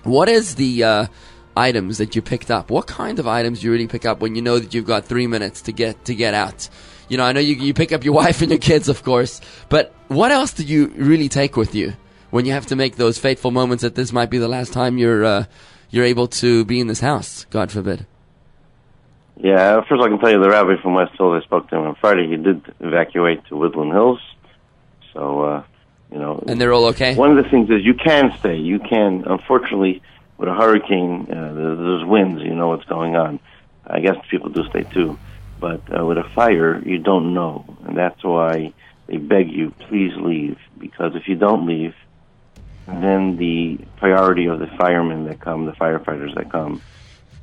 what 0.03 0.29
is 0.29 0.55
the 0.55 0.83
uh, 0.83 1.07
items 1.55 1.97
that 1.99 2.15
you 2.15 2.21
picked 2.21 2.51
up? 2.51 2.69
What 2.69 2.87
kind 2.87 3.19
of 3.19 3.27
items 3.27 3.63
you 3.63 3.71
really 3.71 3.87
pick 3.87 4.05
up 4.05 4.19
when 4.19 4.35
you 4.35 4.41
know 4.41 4.59
that 4.59 4.73
you've 4.73 4.85
got 4.85 5.05
three 5.05 5.27
minutes 5.27 5.61
to 5.63 5.71
get 5.71 6.05
to 6.05 6.15
get 6.15 6.33
out? 6.33 6.69
You 7.07 7.17
know, 7.17 7.23
I 7.23 7.33
know 7.33 7.39
you 7.39 7.55
you 7.55 7.73
pick 7.73 7.91
up 7.91 8.03
your 8.03 8.13
wife 8.23 8.41
and 8.41 8.49
your 8.49 8.59
kids, 8.59 8.89
of 8.89 9.03
course, 9.03 9.41
but 9.69 9.93
what 10.07 10.31
else 10.31 10.53
do 10.53 10.63
you 10.63 10.87
really 10.95 11.29
take 11.29 11.55
with 11.55 11.75
you 11.75 11.93
when 12.31 12.45
you 12.45 12.51
have 12.51 12.65
to 12.67 12.75
make 12.75 12.95
those 12.95 13.17
fateful 13.17 13.51
moments 13.51 13.83
that 13.83 13.95
this 13.95 14.11
might 14.11 14.29
be 14.29 14.37
the 14.37 14.47
last 14.47 14.73
time 14.73 14.97
you're 14.97 15.23
uh, 15.23 15.45
you're 15.89 16.05
able 16.05 16.27
to 16.27 16.65
be 16.65 16.79
in 16.79 16.87
this 16.87 16.99
house? 16.99 17.45
God 17.51 17.71
forbid. 17.71 18.05
Yeah, 19.37 19.81
first 19.87 20.01
I 20.01 20.07
can 20.07 20.19
tell 20.19 20.31
you 20.31 20.39
the 20.39 20.49
rabbi 20.49 20.81
from 20.81 20.93
West 20.93 21.13
Hill, 21.17 21.33
I 21.33 21.41
spoke 21.41 21.69
to 21.69 21.75
him 21.75 21.83
on 21.83 21.95
Friday. 21.95 22.27
He 22.27 22.37
did 22.37 22.61
evacuate 22.79 23.45
to 23.47 23.57
Woodland 23.57 23.91
Hills. 23.91 24.19
So, 25.13 25.41
uh, 25.43 25.63
you 26.11 26.19
know. 26.19 26.41
And 26.47 26.59
they're 26.59 26.71
all 26.71 26.85
okay? 26.87 27.15
One 27.15 27.37
of 27.37 27.43
the 27.43 27.49
things 27.49 27.69
is 27.69 27.83
you 27.83 27.95
can 27.95 28.33
stay. 28.39 28.57
You 28.57 28.79
can, 28.79 29.25
unfortunately, 29.27 30.01
with 30.37 30.47
a 30.47 30.53
hurricane, 30.53 31.27
uh, 31.29 31.53
there's 31.53 32.05
winds, 32.05 32.41
you 32.43 32.55
know 32.55 32.69
what's 32.69 32.85
going 32.85 33.15
on. 33.15 33.39
I 33.85 33.99
guess 33.99 34.15
people 34.29 34.49
do 34.49 34.63
stay 34.69 34.83
too. 34.83 35.19
But 35.59 35.81
uh, 35.95 36.05
with 36.05 36.17
a 36.17 36.29
fire, 36.33 36.81
you 36.85 36.97
don't 36.97 37.33
know. 37.33 37.65
And 37.85 37.97
that's 37.97 38.23
why 38.23 38.73
they 39.07 39.17
beg 39.17 39.51
you, 39.51 39.71
please 39.71 40.13
leave. 40.15 40.57
Because 40.77 41.15
if 41.15 41.27
you 41.27 41.35
don't 41.35 41.65
leave, 41.65 41.93
then 42.87 43.35
the 43.35 43.79
priority 43.97 44.45
of 44.45 44.59
the 44.59 44.67
firemen 44.77 45.25
that 45.25 45.41
come, 45.41 45.65
the 45.65 45.73
firefighters 45.73 46.35
that 46.35 46.51
come, 46.51 46.81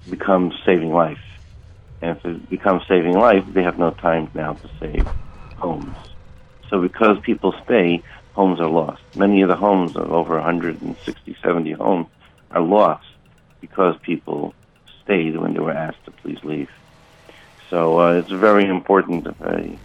becomes 0.08 0.54
saving 0.64 0.92
life 0.92 1.18
and 2.02 2.16
if 2.16 2.25
it 2.25 2.50
becomes 2.50 2.82
saving 2.88 3.14
life, 3.14 3.44
they 3.54 3.62
have 3.62 3.78
no 3.78 3.92
time 3.92 4.28
now 4.35 4.54
to 4.54 4.68
save 4.80 5.06
homes. 5.56 5.97
So 6.68 6.82
because 6.82 7.18
people 7.23 7.54
stay, 7.64 8.02
homes 8.32 8.61
are 8.61 8.68
lost. 8.68 9.02
Many 9.14 9.42
of 9.42 9.49
the 9.49 9.56
homes 9.56 9.97
of 9.97 10.12
over 10.12 10.35
160, 10.35 11.37
70 11.42 11.73
homes 11.73 12.09
are 12.50 12.61
lost 12.61 13.06
because 13.61 13.94
people 14.02 14.52
stayed 15.04 15.37
when 15.37 15.54
they 15.54 15.61
were 15.61 15.71
asked 15.71 16.04
to 16.06 16.11
please 16.11 16.38
leave. 16.42 16.68
So 17.71 18.00
uh, 18.00 18.14
it's 18.14 18.32
very 18.32 18.66
important. 18.66 19.28
Uh, 19.40 19.76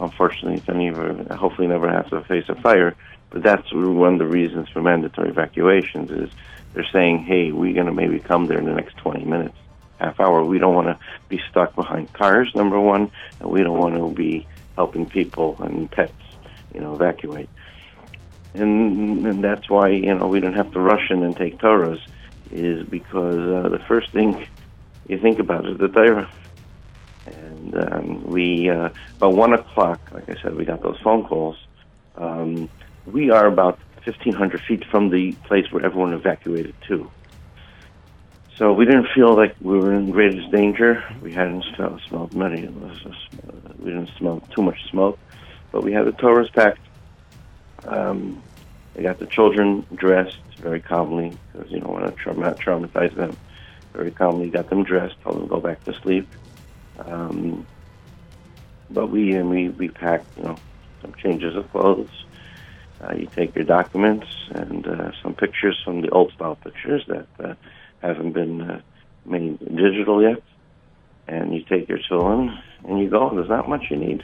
unfortunately, 0.00 0.58
if 0.58 0.68
any 0.68 0.88
of 0.88 0.96
hopefully 1.30 1.68
never 1.68 1.88
have 1.88 2.10
to 2.10 2.22
face 2.22 2.48
a 2.48 2.56
fire, 2.56 2.96
but 3.30 3.44
that's 3.44 3.72
one 3.72 4.14
of 4.14 4.18
the 4.18 4.26
reasons 4.26 4.68
for 4.68 4.82
mandatory 4.82 5.28
evacuations 5.28 6.10
is 6.10 6.30
they're 6.74 6.86
saying, 6.92 7.20
hey, 7.20 7.52
we're 7.52 7.72
going 7.72 7.86
to 7.86 7.92
maybe 7.92 8.18
come 8.18 8.48
there 8.48 8.58
in 8.58 8.64
the 8.64 8.74
next 8.74 8.96
20 8.98 9.24
minutes 9.24 9.56
half 9.98 10.20
hour. 10.20 10.44
We 10.44 10.58
don't 10.58 10.74
want 10.74 10.88
to 10.88 10.98
be 11.28 11.40
stuck 11.50 11.74
behind 11.74 12.12
cars, 12.12 12.54
number 12.54 12.80
one, 12.80 13.10
and 13.40 13.50
we 13.50 13.62
don't 13.62 13.78
want 13.78 13.96
to 13.96 14.10
be 14.10 14.46
helping 14.74 15.06
people 15.06 15.56
and 15.60 15.90
pets, 15.90 16.12
you 16.74 16.80
know, 16.80 16.94
evacuate. 16.94 17.48
And, 18.54 19.26
and 19.26 19.44
that's 19.44 19.68
why, 19.68 19.88
you 19.88 20.14
know, 20.14 20.28
we 20.28 20.40
don't 20.40 20.54
have 20.54 20.72
to 20.72 20.80
rush 20.80 21.10
in 21.10 21.22
and 21.22 21.36
take 21.36 21.58
Torahs, 21.58 22.00
is 22.50 22.86
because 22.86 23.64
uh, 23.64 23.68
the 23.68 23.80
first 23.86 24.12
thing 24.12 24.46
you 25.08 25.18
think 25.18 25.38
about 25.38 25.68
is 25.68 25.78
the 25.78 25.88
Torah. 25.88 26.30
And 27.26 27.92
um, 27.92 28.24
we, 28.24 28.70
uh, 28.70 28.90
about 29.16 29.34
1 29.34 29.52
o'clock, 29.54 30.00
like 30.12 30.28
I 30.28 30.40
said, 30.40 30.54
we 30.54 30.64
got 30.64 30.82
those 30.82 30.98
phone 31.00 31.24
calls. 31.24 31.56
Um, 32.16 32.68
we 33.04 33.30
are 33.30 33.46
about 33.46 33.78
1,500 34.04 34.60
feet 34.62 34.84
from 34.84 35.10
the 35.10 35.32
place 35.32 35.70
where 35.72 35.84
everyone 35.84 36.12
evacuated 36.12 36.74
to. 36.88 37.10
So 38.58 38.72
we 38.72 38.86
didn't 38.86 39.08
feel 39.14 39.36
like 39.36 39.54
we 39.60 39.78
were 39.78 39.94
in 39.94 40.10
greatest 40.10 40.50
danger. 40.50 41.02
We 41.20 41.32
hadn't 41.34 41.64
smelled, 42.08 42.32
many. 42.32 42.66
We 43.78 43.90
didn't 43.90 44.10
smell 44.18 44.40
too 44.54 44.62
much 44.62 44.78
smoke, 44.90 45.18
but 45.72 45.82
we 45.82 45.92
had 45.92 46.06
the 46.06 46.12
Torahs 46.12 46.52
packed. 46.54 46.80
Um, 47.84 48.42
got 49.02 49.18
the 49.18 49.26
children 49.26 49.86
dressed 49.94 50.32
very 50.58 50.80
calmly 50.80 51.38
because 51.52 51.70
you 51.70 51.80
don't 51.80 51.92
want 51.92 52.04
to 52.06 52.22
trauma- 52.22 52.56
traumatize 52.66 53.14
them. 53.14 53.36
Very 53.94 54.10
calmly 54.10 54.50
got 54.50 54.70
them 54.70 54.84
dressed, 54.84 55.16
told 55.22 55.36
them 55.36 55.44
to 55.44 55.50
go 55.50 55.60
back 55.60 55.84
to 55.84 55.92
sleep. 56.02 56.30
Um, 56.98 57.66
but 58.90 59.08
we 59.08 59.34
and 59.34 59.50
we 59.50 59.68
we 59.68 59.88
pack 59.88 60.26
you 60.36 60.44
know 60.44 60.60
some 61.02 61.12
changes 61.22 61.56
of 61.56 61.70
clothes. 61.70 62.10
Uh, 63.00 63.14
you 63.14 63.28
take 63.36 63.54
your 63.54 63.64
documents 63.64 64.26
and 64.54 64.86
uh, 64.86 65.10
some 65.22 65.34
pictures 65.34 65.78
from 65.84 66.00
the 66.00 66.08
old 66.10 66.32
style 66.32 66.56
pictures 66.56 67.04
that 67.08 67.28
uh, 67.44 67.54
haven't 68.00 68.32
been 68.32 68.60
uh, 68.60 68.80
made 69.24 69.58
digital 69.58 70.22
yet, 70.22 70.42
and 71.26 71.54
you 71.54 71.62
take 71.64 71.88
your 71.88 71.98
tefillin 71.98 72.60
and 72.84 72.98
you 72.98 73.08
go. 73.08 73.34
There's 73.34 73.48
not 73.48 73.68
much 73.68 73.84
you 73.90 73.96
need 73.96 74.22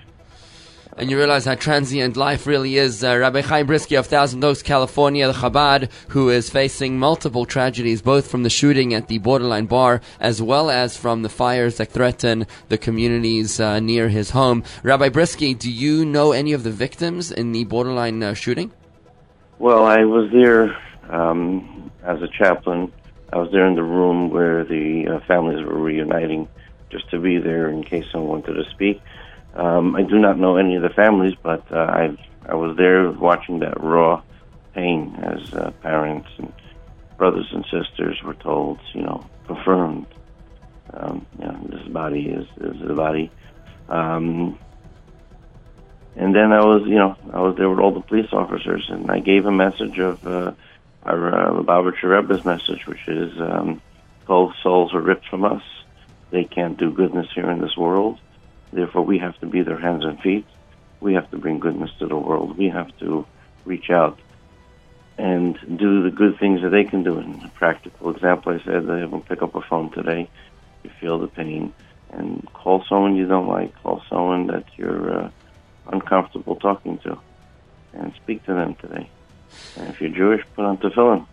and 0.97 1.11
you 1.11 1.17
realize 1.17 1.45
how 1.45 1.55
transient 1.55 2.17
life 2.17 2.47
really 2.47 2.76
is. 2.76 3.02
Uh, 3.02 3.17
Rabbi 3.17 3.41
Chaim 3.41 3.67
Bryski 3.67 3.99
of 3.99 4.07
Thousand 4.07 4.45
Oaks, 4.45 4.62
California, 4.62 5.26
the 5.26 5.33
Chabad, 5.33 5.91
who 6.09 6.29
is 6.29 6.50
facing 6.50 6.99
multiple 6.99 7.47
tragedies, 7.47 8.02
both 8.02 8.31
from 8.31 8.43
the 8.43 8.50
shooting 8.50 8.93
at 8.93 9.09
the 9.09 9.19
Borderline 9.19 9.67
Bar 9.67 10.00
as 10.21 10.43
well 10.43 10.71
as 10.71 10.97
from 10.97 11.23
the 11.23 11.29
fires 11.29 11.79
that 11.79 11.91
threaten 11.91 12.47
the 12.69 12.79
communities 12.79 13.59
uh, 13.61 13.81
near 13.81 14.09
his 14.09 14.31
home. 14.31 14.64
Rabbi 14.83 15.09
Bryski, 15.09 15.59
do 15.59 15.71
you 15.71 16.05
know 16.05 16.33
any 16.33 16.52
of 16.52 16.62
the 16.62 16.71
victims 16.71 17.33
in 17.33 17.52
the 17.52 17.64
Borderline 17.64 18.23
uh, 18.23 18.35
shooting? 18.35 18.73
Well, 19.59 19.85
I 19.85 20.05
was 20.05 20.31
there 20.33 20.76
um, 21.09 21.91
as 22.02 22.21
a 22.21 22.29
chaplain. 22.29 22.93
I 23.33 23.39
was 23.39 23.51
there 23.51 23.67
in 23.67 23.75
the 23.75 23.83
room 23.83 24.31
where 24.31 24.65
the 24.65 25.05
uh, 25.09 25.27
families 25.27 25.65
were 25.65 25.81
reuniting, 25.81 26.49
just 26.91 27.11
to 27.11 27.19
be 27.19 27.39
there 27.39 27.71
in 27.71 27.83
case 27.83 28.05
someone 28.12 28.43
wanted 28.43 28.55
to 28.62 28.71
speak. 28.71 29.01
Um, 29.55 29.97
I 29.97 30.03
do 30.03 30.19
not 30.19 30.39
know 30.39 30.57
any 30.57 30.77
of 30.77 30.83
the 30.83 30.91
families, 30.91 31.35
but 31.43 31.65
uh, 31.73 31.77
I 31.77 32.17
I 32.47 32.55
was 32.55 32.77
there 32.77 33.11
watching 33.11 33.61
that 33.61 33.81
raw 33.81 34.23
pain 34.75 35.17
as 35.23 35.41
uh, 35.55 35.71
parents 35.83 36.29
and 36.39 36.53
brothers 37.17 37.49
and 37.53 37.65
sisters 37.65 38.21
were 38.25 38.35
told, 38.35 38.81
you 38.95 39.03
know, 39.03 39.25
confirmed, 39.47 40.07
um, 40.93 41.27
you 41.39 41.47
know, 41.47 41.67
this 41.71 41.89
body 41.89 42.27
is 42.29 42.47
is 42.61 42.81
the 42.87 42.95
body. 42.95 43.31
Um, 43.89 44.59
and 46.17 46.35
then 46.35 46.53
I 46.53 46.61
was, 46.61 46.83
you 46.87 46.97
know, 46.97 47.17
I 47.33 47.41
was 47.41 47.57
there 47.57 47.71
with 47.71 47.79
all 47.79 47.95
the 47.95 48.01
police 48.01 48.33
officers, 48.33 48.87
and 48.91 49.11
I 49.11 49.21
gave 49.21 49.47
a 49.47 49.53
message 49.53 49.99
of 49.99 50.27
uh, 50.27 50.53
our 51.04 51.35
uh, 51.35 51.50
Lubavitcher 51.52 52.04
Rebbe's 52.04 52.44
message, 52.44 52.87
which 52.87 53.06
is, 53.09 53.32
um, 53.40 53.80
"Both 54.26 54.54
souls 54.62 54.94
are 54.94 55.00
ripped 55.00 55.28
from 55.28 55.44
us. 55.44 55.62
They 56.30 56.44
can't 56.44 56.78
do 56.78 56.90
goodness 56.90 57.28
here 57.35 57.50
in 57.50 57.61
this 57.61 57.76
world." 57.76 58.18
Therefore, 58.73 59.02
we 59.02 59.18
have 59.18 59.38
to 59.40 59.47
be 59.47 59.62
their 59.62 59.78
hands 59.78 60.04
and 60.04 60.18
feet. 60.21 60.47
We 61.00 61.14
have 61.14 61.30
to 61.30 61.38
bring 61.38 61.59
goodness 61.59 61.90
to 61.99 62.06
the 62.06 62.16
world. 62.16 62.56
We 62.56 62.68
have 62.68 62.97
to 63.00 63.26
reach 63.64 63.90
out 63.90 64.18
and 65.18 65.59
do 65.76 66.02
the 66.02 66.11
good 66.11 66.38
things 66.38 66.62
that 66.62 66.71
they 66.71 66.85
can 66.85 67.02
do. 67.02 67.18
In 67.18 67.42
a 67.44 67.49
practical 67.50 68.11
example, 68.11 68.52
I 68.52 68.64
said 68.64 68.87
they 68.87 69.00
them 69.00 69.23
pick 69.23 69.42
up 69.42 69.54
a 69.54 69.61
phone 69.61 69.90
today. 69.90 70.28
You 70.82 70.90
feel 71.00 71.18
the 71.18 71.28
pain 71.28 71.75
and 72.11 72.47
call 72.52 72.85
someone 72.88 73.16
you 73.16 73.26
don't 73.26 73.49
like. 73.49 73.75
Call 73.82 74.02
someone 74.09 74.47
that 74.49 74.64
you're 74.76 75.25
uh, 75.25 75.30
uncomfortable 75.87 76.56
talking 76.56 76.99
to, 76.99 77.18
and 77.92 78.12
speak 78.23 78.44
to 78.47 78.54
them 78.54 78.75
today. 78.76 79.09
And 79.76 79.88
if 79.88 80.00
you're 80.00 80.11
Jewish, 80.11 80.44
put 80.54 80.64
on 80.64 80.78
tefillin. 80.78 81.26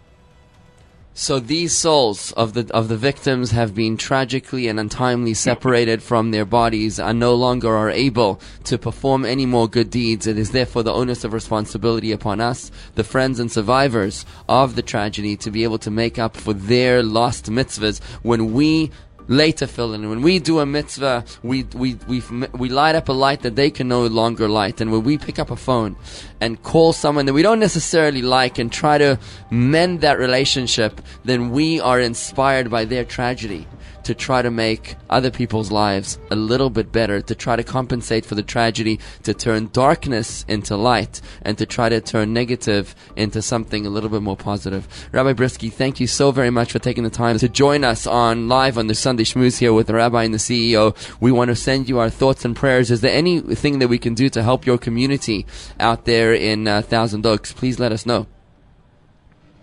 So 1.13 1.37
these 1.37 1.75
souls 1.75 2.31
of 2.33 2.53
the 2.53 2.71
of 2.73 2.87
the 2.87 2.95
victims 2.95 3.51
have 3.51 3.75
been 3.75 3.97
tragically 3.97 4.69
and 4.69 4.79
untimely 4.79 5.33
separated 5.33 6.01
from 6.01 6.31
their 6.31 6.45
bodies 6.45 6.97
and 6.97 7.19
no 7.19 7.35
longer 7.35 7.75
are 7.75 7.89
able 7.89 8.39
to 8.63 8.77
perform 8.77 9.25
any 9.25 9.45
more 9.45 9.67
good 9.67 9.89
deeds. 9.89 10.27
It 10.27 10.37
is 10.37 10.51
therefore 10.51 10.83
the 10.83 10.93
onus 10.93 11.25
of 11.25 11.33
responsibility 11.33 12.13
upon 12.13 12.39
us, 12.39 12.71
the 12.95 13.03
friends 13.03 13.37
and 13.37 13.51
survivors 13.51 14.25
of 14.47 14.77
the 14.77 14.81
tragedy, 14.81 15.35
to 15.37 15.51
be 15.51 15.65
able 15.65 15.79
to 15.79 15.91
make 15.91 16.17
up 16.17 16.37
for 16.37 16.53
their 16.53 17.03
lost 17.03 17.47
mitzvahs 17.47 18.01
when 18.21 18.53
we 18.53 18.89
lay 19.29 19.53
tefillin. 19.53 20.09
When 20.09 20.21
we 20.21 20.39
do 20.39 20.59
a 20.59 20.65
mitzvah, 20.65 21.23
we, 21.43 21.63
we, 21.75 21.95
we, 22.07 22.21
we 22.53 22.67
light 22.67 22.95
up 22.95 23.07
a 23.07 23.13
light 23.13 23.41
that 23.43 23.55
they 23.55 23.69
can 23.69 23.87
no 23.87 24.05
longer 24.07 24.49
light. 24.49 24.81
And 24.81 24.91
when 24.91 25.03
we 25.03 25.17
pick 25.17 25.39
up 25.39 25.51
a 25.51 25.55
phone 25.55 25.95
and 26.41 26.61
call 26.63 26.91
someone 26.91 27.25
that 27.27 27.33
we 27.33 27.43
don't 27.43 27.59
necessarily 27.59 28.21
like 28.21 28.57
and 28.57 28.71
try 28.71 28.97
to 28.97 29.17
mend 29.51 30.01
that 30.01 30.19
relationship, 30.19 30.99
then 31.23 31.51
we 31.51 31.79
are 31.79 31.99
inspired 31.99 32.69
by 32.69 32.83
their 32.83 33.05
tragedy 33.05 33.67
to 34.03 34.15
try 34.15 34.41
to 34.41 34.51
make 34.51 34.95
other 35.09 35.31
people's 35.31 35.71
lives 35.71 36.19
a 36.31 36.35
little 36.35 36.69
bit 36.69 36.91
better, 36.91 37.21
to 37.21 37.35
try 37.35 37.55
to 37.55 37.63
compensate 37.63 38.25
for 38.25 38.35
the 38.35 38.43
tragedy, 38.43 38.99
to 39.23 39.33
turn 39.33 39.69
darkness 39.73 40.45
into 40.47 40.75
light, 40.75 41.21
and 41.41 41.57
to 41.57 41.65
try 41.65 41.89
to 41.89 42.01
turn 42.01 42.33
negative 42.33 42.95
into 43.15 43.41
something 43.41 43.85
a 43.85 43.89
little 43.89 44.09
bit 44.09 44.21
more 44.21 44.37
positive. 44.37 44.87
Rabbi 45.11 45.33
Bryski, 45.33 45.71
thank 45.71 45.99
you 45.99 46.07
so 46.07 46.31
very 46.31 46.49
much 46.49 46.71
for 46.71 46.79
taking 46.79 47.03
the 47.03 47.09
time 47.09 47.37
to 47.39 47.49
join 47.49 47.83
us 47.83 48.07
on 48.07 48.47
live 48.47 48.77
on 48.77 48.87
the 48.87 48.95
Sunday 48.95 49.23
Schmooze 49.23 49.59
here 49.59 49.73
with 49.73 49.87
the 49.87 49.93
Rabbi 49.93 50.23
and 50.23 50.33
the 50.33 50.37
CEO. 50.37 50.95
We 51.19 51.31
want 51.31 51.49
to 51.49 51.55
send 51.55 51.89
you 51.89 51.99
our 51.99 52.09
thoughts 52.09 52.45
and 52.45 52.55
prayers. 52.55 52.91
Is 52.91 53.01
there 53.01 53.13
anything 53.13 53.79
that 53.79 53.87
we 53.87 53.97
can 53.97 54.13
do 54.13 54.29
to 54.29 54.43
help 54.43 54.65
your 54.65 54.77
community 54.77 55.45
out 55.79 56.05
there 56.05 56.33
in 56.33 56.67
uh, 56.67 56.81
Thousand 56.81 57.25
Oaks? 57.25 57.53
Please 57.53 57.79
let 57.79 57.91
us 57.91 58.05
know. 58.05 58.27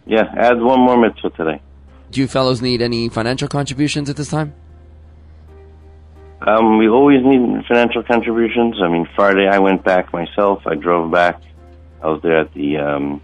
Yeah, 0.07 0.33
add 0.37 0.61
one 0.61 0.81
more 0.81 0.97
mitzvah 0.97 1.31
today. 1.31 1.61
Do 2.11 2.21
you 2.21 2.29
fellows 2.29 2.63
need 2.63 2.83
any 2.83 3.09
financial 3.09 3.49
contributions 3.49 4.09
at 4.09 4.17
this 4.17 4.29
time? 4.29 4.55
Um, 6.41 6.79
we 6.79 6.89
always 6.89 7.25
need 7.25 7.65
financial 7.67 8.03
contributions. 8.03 8.81
I 8.81 8.89
mean, 8.89 9.09
Friday 9.17 9.49
I 9.49 9.59
went 9.59 9.83
back 9.85 10.13
myself. 10.13 10.67
I 10.67 10.75
drove 10.75 11.11
back. 11.11 11.41
I 12.03 12.09
was 12.09 12.23
there 12.23 12.39
at 12.39 12.53
the 12.55 12.77
um, 12.77 13.21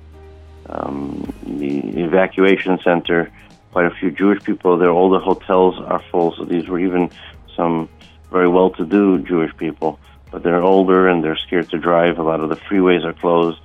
um, 0.68 1.32
the 1.46 2.02
evacuation 2.02 2.78
center. 2.82 3.30
Quite 3.72 3.86
a 3.86 3.90
few 3.90 4.10
Jewish 4.10 4.42
people 4.42 4.76
there. 4.76 4.90
All 4.90 5.10
the 5.10 5.20
hotels 5.20 5.78
are 5.78 6.02
full. 6.10 6.34
So 6.36 6.44
these 6.44 6.68
were 6.68 6.80
even 6.80 7.10
some 7.54 7.88
very 8.30 8.48
well-to-do 8.48 9.20
Jewish 9.20 9.54
people, 9.56 10.00
but 10.30 10.42
they're 10.42 10.62
older 10.62 11.06
and 11.06 11.22
they're 11.22 11.36
scared 11.36 11.68
to 11.70 11.78
drive. 11.78 12.18
A 12.18 12.22
lot 12.22 12.40
of 12.40 12.48
the 12.48 12.56
freeways 12.56 13.04
are 13.04 13.12
closed, 13.12 13.60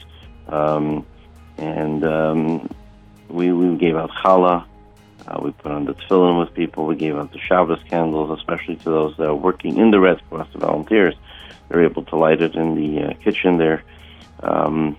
um, 0.48 1.06
and 1.58 2.04
um, 2.04 2.70
we 3.30 3.52
we 3.52 3.76
gave 3.78 3.96
out 3.96 4.12
challah. 4.24 4.66
Uh, 5.28 5.40
we 5.44 5.52
put 5.52 5.72
on 5.72 5.86
the 5.86 5.94
tefillin 5.94 6.40
with 6.40 6.54
people. 6.54 6.86
We 6.86 6.96
gave 6.96 7.18
out 7.18 7.34
the 7.34 7.40
Shabbos 7.40 7.80
candles, 7.90 8.38
especially 8.40 8.78
to 8.78 8.86
those 8.86 9.18
that 9.18 9.28
are 9.28 9.36
working 9.36 9.78
in 9.78 9.92
the 9.92 10.00
Red 10.00 10.22
Cross, 10.30 10.48
the 10.54 10.60
volunteers. 10.60 11.16
They're 11.68 11.84
able 11.84 12.04
to 12.06 12.16
light 12.16 12.42
it 12.42 12.56
in 12.56 12.76
the 12.76 13.04
uh, 13.04 13.14
kitchen 13.16 13.58
there 13.58 13.84
um, 14.42 14.96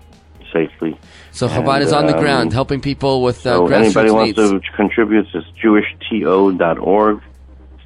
safely. 0.52 0.98
So 1.32 1.48
Chabad 1.48 1.76
and, 1.76 1.84
is 1.84 1.92
on 1.92 2.06
the 2.06 2.16
um, 2.16 2.20
ground 2.20 2.52
helping 2.52 2.80
people 2.80 3.22
with 3.22 3.38
uh, 3.46 3.54
so 3.54 3.66
anybody 3.68 4.10
wants 4.10 4.38
needs. 4.38 4.66
to 4.66 4.72
contribute, 4.76 5.26
it's 5.32 5.46
jewishto.org 5.58 7.22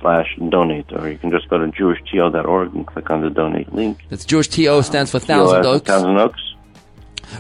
slash 0.01 0.37
donate, 0.49 0.93
or 0.93 1.09
you 1.09 1.19
can 1.19 1.31
just 1.31 1.49
go 1.49 1.59
to 1.59 1.71
jewishto.org 1.71 2.75
and 2.75 2.87
click 2.87 3.09
on 3.09 3.21
the 3.21 3.31
donate 3.31 3.73
link. 3.73 3.99
That's 4.09 4.25
Jewish 4.25 4.49
TO 4.49 4.83
stands 4.83 5.13
for 5.13 5.21
Thousand 5.21 5.65
Oaks. 5.65 5.87
Thousand 5.87 6.19
Oaks. 6.19 6.52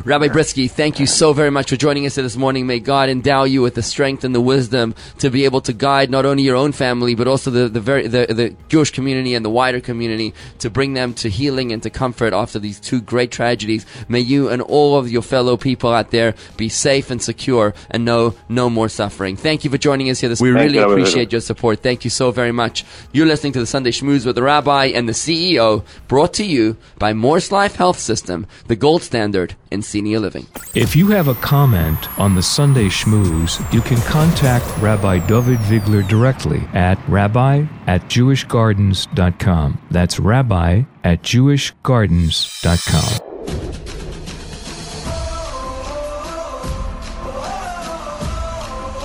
Rabbi 0.04 0.28
Bryski, 0.28 0.70
thank 0.70 0.98
you 0.98 1.06
so 1.06 1.32
very 1.32 1.50
much 1.50 1.70
for 1.70 1.76
joining 1.76 2.06
us 2.06 2.16
this 2.16 2.36
morning. 2.36 2.66
May 2.66 2.80
God 2.80 3.08
endow 3.08 3.44
you 3.44 3.62
with 3.62 3.74
the 3.74 3.82
strength 3.82 4.24
and 4.24 4.34
the 4.34 4.40
wisdom 4.40 4.94
to 5.18 5.30
be 5.30 5.44
able 5.44 5.60
to 5.62 5.72
guide 5.72 6.10
not 6.10 6.26
only 6.26 6.42
your 6.42 6.56
own 6.56 6.72
family, 6.72 7.14
but 7.14 7.28
also 7.28 7.50
the, 7.50 7.68
the, 7.68 7.80
very, 7.80 8.06
the, 8.06 8.26
the 8.26 8.56
Jewish 8.68 8.90
community 8.90 9.34
and 9.34 9.44
the 9.44 9.50
wider 9.50 9.80
community 9.80 10.34
to 10.58 10.70
bring 10.70 10.94
them 10.94 11.14
to 11.14 11.28
healing 11.28 11.72
and 11.72 11.82
to 11.82 11.90
comfort 11.90 12.32
after 12.32 12.58
these 12.58 12.80
two 12.80 13.00
great 13.00 13.30
tragedies. 13.30 13.86
May 14.08 14.20
you 14.20 14.48
and 14.48 14.62
all 14.62 14.96
of 14.96 15.10
your 15.10 15.22
fellow 15.22 15.56
people 15.56 15.92
out 15.92 16.10
there 16.10 16.34
be 16.56 16.68
safe 16.68 17.10
and 17.10 17.22
secure 17.22 17.74
and 17.90 18.04
know 18.04 18.34
no 18.48 18.68
more 18.70 18.88
suffering. 18.88 19.36
Thank 19.36 19.64
you 19.64 19.70
for 19.70 19.78
joining 19.78 20.10
us 20.10 20.20
here 20.20 20.28
this 20.28 20.40
morning. 20.40 20.56
We 20.56 20.62
really 20.62 20.78
you, 20.78 20.90
appreciate 20.90 21.32
your 21.32 21.40
support. 21.40 21.82
Thank 21.82 22.04
you 22.04 22.10
so 22.10 22.30
very 22.30 22.52
much. 22.52 22.84
You're 23.12 23.26
listening 23.26 23.52
to 23.54 23.60
the 23.60 23.66
Sunday 23.66 23.90
Schmooze 23.90 24.26
with 24.26 24.36
the 24.36 24.42
Rabbi 24.42 24.86
and 24.86 25.08
the 25.08 25.12
CEO, 25.12 25.84
brought 26.08 26.34
to 26.34 26.44
you 26.44 26.76
by 26.98 27.12
MorseLife 27.12 27.74
Health 27.74 27.98
System, 27.98 28.46
the 28.66 28.76
gold 28.76 29.02
standard 29.02 29.54
in 29.72 29.82
senior 29.82 30.20
living. 30.20 30.46
If 30.74 30.94
you 30.94 31.08
have 31.08 31.28
a 31.28 31.34
comment 31.34 32.18
on 32.18 32.34
the 32.34 32.42
Sunday 32.42 32.88
Schmooze, 32.88 33.60
you 33.72 33.80
can 33.80 33.98
contact 34.02 34.66
Rabbi 34.78 35.26
David 35.26 35.58
Vigler 35.60 36.06
directly 36.06 36.60
at 36.72 36.98
rabbi 37.08 37.64
at 37.86 38.02
jewishgardens.com. 38.02 39.80
That's 39.90 40.20
rabbi 40.20 40.82
at 41.02 41.22
jewishgardens.com. 41.22 43.28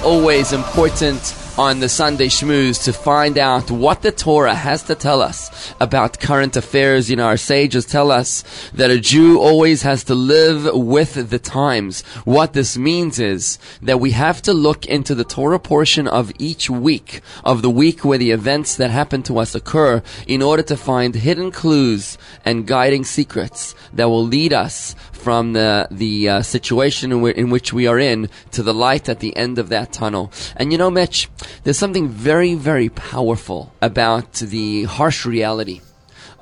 Always 0.04 0.54
important 0.54 1.47
on 1.58 1.80
the 1.80 1.90
Sunday 1.90 2.28
Schmooze 2.28 2.84
to 2.84 2.94
find 2.94 3.36
out 3.40 3.72
what 3.72 4.04
the 4.04 4.12
Torah 4.12 4.54
has 4.54 4.84
to 4.84 4.94
tell 4.94 5.24
us 5.24 5.74
about 5.80 6.20
current 6.20 6.56
affairs. 6.56 7.10
You 7.10 7.16
know, 7.16 7.26
our 7.26 7.38
sages 7.38 7.84
tell 7.86 8.12
us 8.12 8.44
that 8.74 8.92
a 8.92 9.00
Jew 9.00 9.40
always 9.40 9.82
has 9.82 10.04
to 10.04 10.14
live 10.14 10.72
with 10.76 11.32
the 11.32 11.40
times. 11.40 12.04
What 12.26 12.54
this 12.54 12.78
means 12.78 13.18
is 13.18 13.58
that 13.82 14.00
we 14.00 14.12
have 14.12 14.44
to 14.44 14.54
look 14.54 14.86
into 14.86 15.16
the 15.16 15.24
Torah 15.24 15.58
portion 15.58 16.08
of 16.08 16.32
each 16.38 16.70
week, 16.70 17.22
of 17.44 17.64
the 17.64 17.72
week 17.72 18.06
where 18.06 18.20
the 18.20 18.32
events 18.32 18.76
that 18.76 18.92
happen 18.92 19.24
to 19.24 19.40
us 19.40 19.56
occur, 19.56 20.04
in 20.28 20.44
order 20.44 20.64
to 20.64 20.78
find 20.78 21.16
hidden 21.16 21.50
clues 21.50 22.20
and 22.46 22.68
guiding 22.68 23.04
secrets 23.04 23.74
that 23.94 24.10
will 24.10 24.24
lead 24.24 24.54
us 24.54 24.96
from 25.27 25.51
the 25.51 25.86
the 25.91 26.29
uh, 26.29 26.41
situation 26.41 27.12
in, 27.12 27.25
in, 27.31 27.50
which 27.50 27.74
we 27.74 27.86
are 27.86 28.00
in 28.00 28.29
to 28.50 28.63
the 28.63 28.74
light 28.74 29.10
at 29.10 29.19
the 29.19 29.36
end 29.36 29.60
of 29.60 29.67
that 29.67 29.91
tunnel. 29.91 30.31
And 30.55 30.72
you 30.72 30.77
know, 30.77 30.89
Mitch, 30.89 31.27
there's 31.63 31.77
something 31.77 32.07
very, 32.07 32.53
very 32.53 32.88
powerful 32.88 33.74
about 33.81 34.31
the 34.36 34.86
harsh 34.86 35.25
reality 35.25 35.81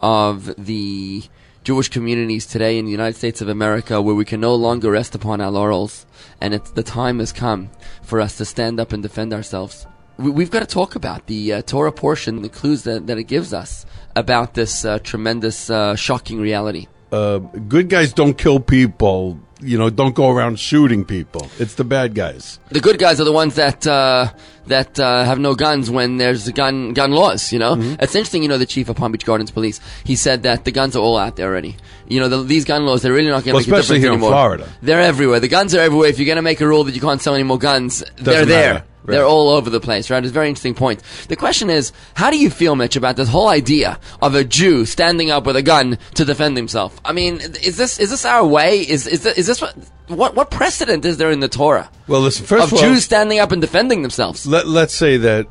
of 0.03 0.53
the 0.63 1.23
Jewish 1.63 1.89
communities 1.89 2.45
today 2.45 2.77
in 2.77 2.85
the 2.85 2.91
United 2.91 3.17
States 3.17 3.41
of 3.41 3.49
America 3.49 3.99
where 3.99 4.13
we 4.13 4.23
can 4.23 4.39
no 4.39 4.53
longer 4.53 4.91
rest 4.91 5.15
upon 5.15 5.41
our 5.41 5.49
laurels 5.49 6.05
and 6.39 6.53
it's 6.53 6.69
the 6.69 6.83
time 6.83 7.17
has 7.17 7.33
come 7.33 7.71
for 8.03 8.21
us 8.21 8.37
to 8.37 8.45
stand 8.45 8.79
up 8.79 8.93
and 8.93 9.01
defend 9.01 9.33
ourselves. 9.33 9.87
We, 10.17 10.43
have 10.43 10.51
got 10.51 10.59
to 10.59 10.67
talk 10.67 10.95
about 10.95 11.25
the 11.25 11.53
uh, 11.53 11.61
Torah 11.63 11.91
portion, 11.91 12.43
the 12.43 12.49
clues 12.49 12.83
that, 12.83 13.07
that 13.07 13.17
it 13.17 13.23
gives 13.23 13.51
us 13.51 13.87
about 14.15 14.53
this 14.53 14.85
uh, 14.85 14.99
tremendous, 14.99 15.71
uh, 15.71 15.95
shocking 15.95 16.39
reality. 16.39 16.85
Uh, 17.11 17.39
good 17.39 17.89
guys 17.89 18.13
don't 18.13 18.37
kill 18.37 18.59
people 18.59 19.39
you 19.61 19.77
know, 19.77 19.89
don't 19.89 20.15
go 20.15 20.29
around 20.29 20.59
shooting 20.59 21.05
people. 21.05 21.47
It's 21.59 21.75
the 21.75 21.83
bad 21.83 22.13
guys. 22.13 22.59
The 22.69 22.79
good 22.79 22.99
guys 22.99 23.19
are 23.19 23.23
the 23.23 23.31
ones 23.31 23.55
that 23.55 23.87
uh, 23.87 24.31
that 24.67 24.99
uh, 24.99 25.23
have 25.23 25.39
no 25.39 25.55
guns 25.55 25.89
when 25.89 26.17
there's 26.17 26.49
gun 26.51 26.93
gun 26.93 27.11
laws. 27.11 27.53
You 27.53 27.59
know, 27.59 27.75
mm-hmm. 27.75 27.95
it's 27.99 28.15
interesting. 28.15 28.43
You 28.43 28.49
know, 28.49 28.57
the 28.57 28.65
chief 28.65 28.89
of 28.89 28.97
Palm 28.97 29.11
Beach 29.11 29.25
Gardens 29.25 29.51
Police, 29.51 29.79
he 30.03 30.15
said 30.15 30.43
that 30.43 30.65
the 30.65 30.71
guns 30.71 30.95
are 30.95 30.99
all 30.99 31.17
out 31.17 31.35
there 31.37 31.47
already. 31.47 31.77
You 32.07 32.19
know, 32.19 32.27
the, 32.29 32.43
these 32.43 32.65
gun 32.65 32.85
laws, 32.85 33.01
they're 33.01 33.13
really 33.13 33.29
not 33.29 33.43
going 33.43 33.45
to 33.45 33.53
well, 33.53 33.59
make 33.61 33.67
a 33.67 33.71
difference 33.81 34.01
here 34.01 34.11
anymore. 34.11 34.29
in 34.29 34.33
Florida. 34.33 34.69
They're 34.81 35.01
everywhere. 35.01 35.39
The 35.39 35.47
guns 35.47 35.73
are 35.73 35.79
everywhere. 35.79 36.09
If 36.09 36.19
you're 36.19 36.25
going 36.25 36.35
to 36.37 36.41
make 36.41 36.61
a 36.61 36.67
rule 36.67 36.83
that 36.83 36.95
you 36.95 37.01
can't 37.01 37.21
sell 37.21 37.33
any 37.33 37.43
more 37.43 37.57
guns, 37.57 37.99
Doesn't 37.99 38.23
they're 38.23 38.45
there. 38.45 38.73
Matter. 38.73 38.85
Right. 39.05 39.17
They're 39.17 39.25
all 39.25 39.49
over 39.49 39.69
the 39.69 39.79
place, 39.79 40.09
right? 40.09 40.23
It's 40.23 40.31
a 40.31 40.33
very 40.33 40.49
interesting 40.49 40.73
point. 40.73 41.03
The 41.27 41.35
question 41.35 41.69
is, 41.69 41.91
how 42.15 42.31
do 42.31 42.39
you 42.39 42.49
feel, 42.49 42.75
Mitch, 42.75 42.95
about 42.95 43.17
this 43.17 43.29
whole 43.29 43.49
idea 43.49 43.99
of 44.19 44.33
a 44.33 44.43
Jew 44.43 44.83
standing 44.85 45.29
up 45.29 45.45
with 45.45 45.55
a 45.55 45.61
gun 45.61 45.99
to 46.15 46.25
defend 46.25 46.57
himself? 46.57 46.99
I 47.05 47.11
mean, 47.13 47.35
is 47.35 47.77
this 47.77 47.99
is 47.99 48.09
this 48.09 48.25
our 48.25 48.43
way? 48.43 48.79
Is 48.79 49.05
is 49.05 49.21
this, 49.21 49.37
is 49.37 49.45
this 49.45 49.61
what 49.61 49.75
what 50.07 50.33
what 50.33 50.49
precedent 50.49 51.05
is 51.05 51.17
there 51.17 51.29
in 51.29 51.39
the 51.39 51.47
Torah? 51.47 51.87
Well, 52.07 52.21
listen, 52.21 52.47
first 52.47 52.63
of, 52.63 52.73
of 52.73 52.79
all, 52.79 52.89
Jews 52.89 53.03
standing 53.03 53.37
up 53.37 53.51
and 53.51 53.61
defending 53.61 54.01
themselves. 54.01 54.47
Let, 54.47 54.65
let's 54.65 54.95
say 54.95 55.17
that 55.17 55.45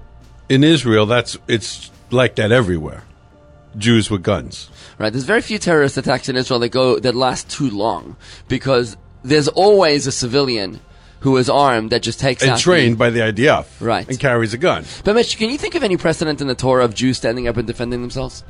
in 0.48 0.64
Israel, 0.64 1.06
that's 1.06 1.38
it's 1.46 1.92
like 2.10 2.34
that 2.34 2.50
everywhere. 2.50 3.04
Jews 3.76 4.10
with 4.10 4.22
guns. 4.22 4.70
Right. 4.98 5.12
There's 5.12 5.24
very 5.24 5.40
few 5.40 5.58
terrorist 5.58 5.96
attacks 5.96 6.28
in 6.28 6.36
Israel 6.36 6.60
that 6.60 6.70
go 6.70 6.98
that 6.98 7.14
last 7.14 7.50
too 7.50 7.70
long 7.70 8.16
because 8.48 8.96
there's 9.22 9.48
always 9.48 10.06
a 10.06 10.12
civilian 10.12 10.80
who 11.20 11.36
is 11.38 11.48
armed 11.48 11.90
that 11.90 12.02
just 12.02 12.20
takes 12.20 12.42
and 12.42 12.52
out 12.52 12.58
trained 12.58 12.94
the, 12.94 12.98
by 12.98 13.10
the 13.10 13.20
IDF, 13.20 13.66
right, 13.80 14.06
and 14.06 14.20
carries 14.20 14.52
a 14.52 14.58
gun. 14.58 14.84
But 15.04 15.14
Mitch, 15.14 15.38
can 15.38 15.48
you 15.48 15.56
think 15.56 15.74
of 15.74 15.82
any 15.82 15.96
precedent 15.96 16.42
in 16.42 16.48
the 16.48 16.54
Torah 16.54 16.84
of 16.84 16.94
Jews 16.94 17.16
standing 17.16 17.48
up 17.48 17.56
and 17.56 17.66
defending 17.66 18.02
themselves? 18.02 18.44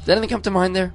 Does 0.00 0.08
anything 0.08 0.30
come 0.30 0.42
to 0.42 0.50
mind 0.50 0.74
there? 0.74 0.94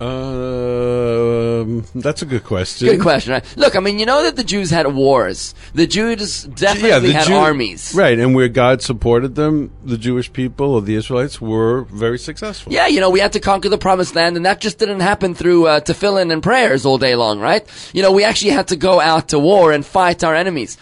Um, 0.00 1.84
that's 1.94 2.22
a 2.22 2.26
good 2.26 2.44
question. 2.44 2.88
Good 2.88 3.02
question. 3.02 3.34
Right? 3.34 3.56
Look, 3.56 3.76
I 3.76 3.80
mean, 3.80 3.98
you 3.98 4.06
know 4.06 4.22
that 4.22 4.36
the 4.36 4.44
Jews 4.44 4.70
had 4.70 4.86
wars. 4.94 5.54
The 5.74 5.86
Jews 5.86 6.44
definitely 6.44 6.88
yeah, 6.88 6.98
the 7.00 7.12
had 7.12 7.26
Jew- 7.26 7.34
armies. 7.34 7.94
Right, 7.94 8.18
and 8.18 8.34
where 8.34 8.48
God 8.48 8.80
supported 8.80 9.34
them, 9.34 9.70
the 9.84 9.98
Jewish 9.98 10.32
people 10.32 10.74
or 10.74 10.80
the 10.80 10.94
Israelites 10.94 11.38
were 11.40 11.82
very 11.82 12.18
successful. 12.18 12.72
Yeah, 12.72 12.86
you 12.86 13.00
know, 13.00 13.10
we 13.10 13.20
had 13.20 13.34
to 13.34 13.40
conquer 13.40 13.68
the 13.68 13.76
promised 13.78 14.14
land, 14.14 14.36
and 14.36 14.46
that 14.46 14.60
just 14.60 14.78
didn't 14.78 15.00
happen 15.00 15.34
through 15.34 15.66
uh, 15.66 15.80
tefillin 15.80 16.32
and 16.32 16.42
prayers 16.42 16.86
all 16.86 16.96
day 16.96 17.14
long, 17.14 17.38
right? 17.38 17.66
You 17.92 18.02
know, 18.02 18.12
we 18.12 18.24
actually 18.24 18.52
had 18.52 18.68
to 18.68 18.76
go 18.76 19.00
out 19.00 19.28
to 19.28 19.38
war 19.38 19.70
and 19.70 19.84
fight 19.84 20.24
our 20.24 20.34
enemies. 20.34 20.78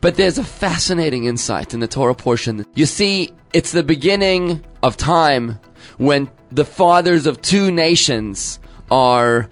But 0.00 0.14
there's 0.16 0.38
a 0.38 0.44
fascinating 0.44 1.24
insight 1.24 1.74
in 1.74 1.80
the 1.80 1.88
Torah 1.88 2.14
portion. 2.14 2.64
You 2.74 2.86
see, 2.86 3.32
it's 3.52 3.72
the 3.72 3.82
beginning 3.82 4.64
of 4.82 4.96
time 4.96 5.58
when 5.98 6.30
the 6.52 6.64
fathers 6.64 7.26
of 7.26 7.40
two 7.42 7.70
nations 7.70 8.58
are 8.90 9.48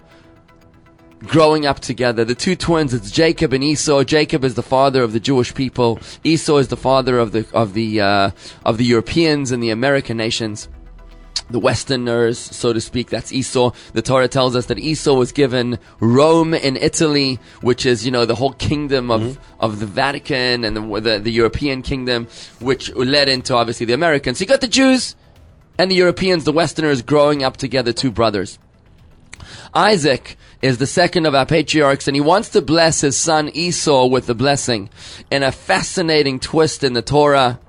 growing 1.21 1.67
up 1.67 1.81
together. 1.81 2.25
The 2.25 2.35
two 2.35 2.57
twins, 2.57 2.95
it's 2.95 3.11
Jacob 3.11 3.53
and 3.53 3.63
Esau. 3.63 4.05
Jacob 4.05 4.45
is 4.45 4.55
the 4.55 4.63
father 4.63 5.03
of 5.03 5.13
the 5.13 5.21
Jewish 5.21 5.55
people. 5.55 5.99
Esau 6.25 6.59
is 6.59 6.69
the 6.69 6.77
father 6.77 7.19
of 7.19 7.33
the 7.33 7.47
of 7.53 7.75
the 7.75 8.01
uh, 8.01 8.31
of 8.65 8.79
the 8.79 8.85
Europeans 8.85 9.51
and 9.51 9.63
the 9.63 9.71
American 9.71 10.17
nations. 10.17 10.69
The 11.51 11.59
Westerners, 11.59 12.39
so 12.39 12.75
to 12.75 12.81
speak, 12.81 13.09
that's 13.09 13.33
Esau. 13.33 13.73
The 13.95 14.03
Torah 14.03 14.29
tells 14.29 14.55
us 14.55 14.67
that 14.67 14.79
Esau 14.79 15.15
was 15.15 15.33
given 15.33 15.79
Rome 15.99 16.53
in 16.53 16.77
Italy, 16.77 17.39
which 17.63 17.87
is, 17.87 18.05
you 18.05 18.11
know, 18.11 18.27
the 18.27 18.35
whole 18.35 18.53
kingdom 18.53 19.11
of, 19.11 19.23
mm-hmm. 19.23 19.41
of 19.61 19.81
the 19.81 19.87
Vatican 19.87 20.63
and 20.63 20.77
the, 20.77 21.01
the, 21.01 21.19
the 21.21 21.33
European 21.33 21.81
kingdom, 21.81 22.29
which 22.61 22.95
led 22.95 23.31
into 23.31 23.55
obviously 23.55 23.87
the 23.87 23.95
Americans. 23.95 24.37
So 24.37 24.43
you 24.43 24.47
got 24.47 24.61
the 24.61 24.69
Jews, 24.69 25.17
and 25.79 25.91
the 25.91 25.97
Europeans, 25.97 26.45
the 26.45 26.53
Westerners, 26.53 27.03
growing 27.03 27.43
up 27.45 27.57
together, 27.57 27.93
two 27.93 28.11
brothers. 28.11 28.59
Isaac 29.73 30.37
is 30.61 30.79
the 30.79 30.87
second 30.87 31.27
of 31.27 31.35
our 31.35 31.47
patriarchs, 31.47 32.09
and 32.09 32.17
he 32.17 32.21
wants 32.21 32.49
to 32.51 32.61
bless 32.61 33.01
his 33.01 33.17
son 33.17 33.49
Esau 33.55 34.07
with 34.07 34.27
the 34.27 34.35
blessing. 34.35 34.91
In 35.31 35.43
a 35.43 35.53
fascinating 35.53 36.41
twist 36.41 36.83
in 36.83 36.95
the 36.95 37.03
Torah, 37.03 37.61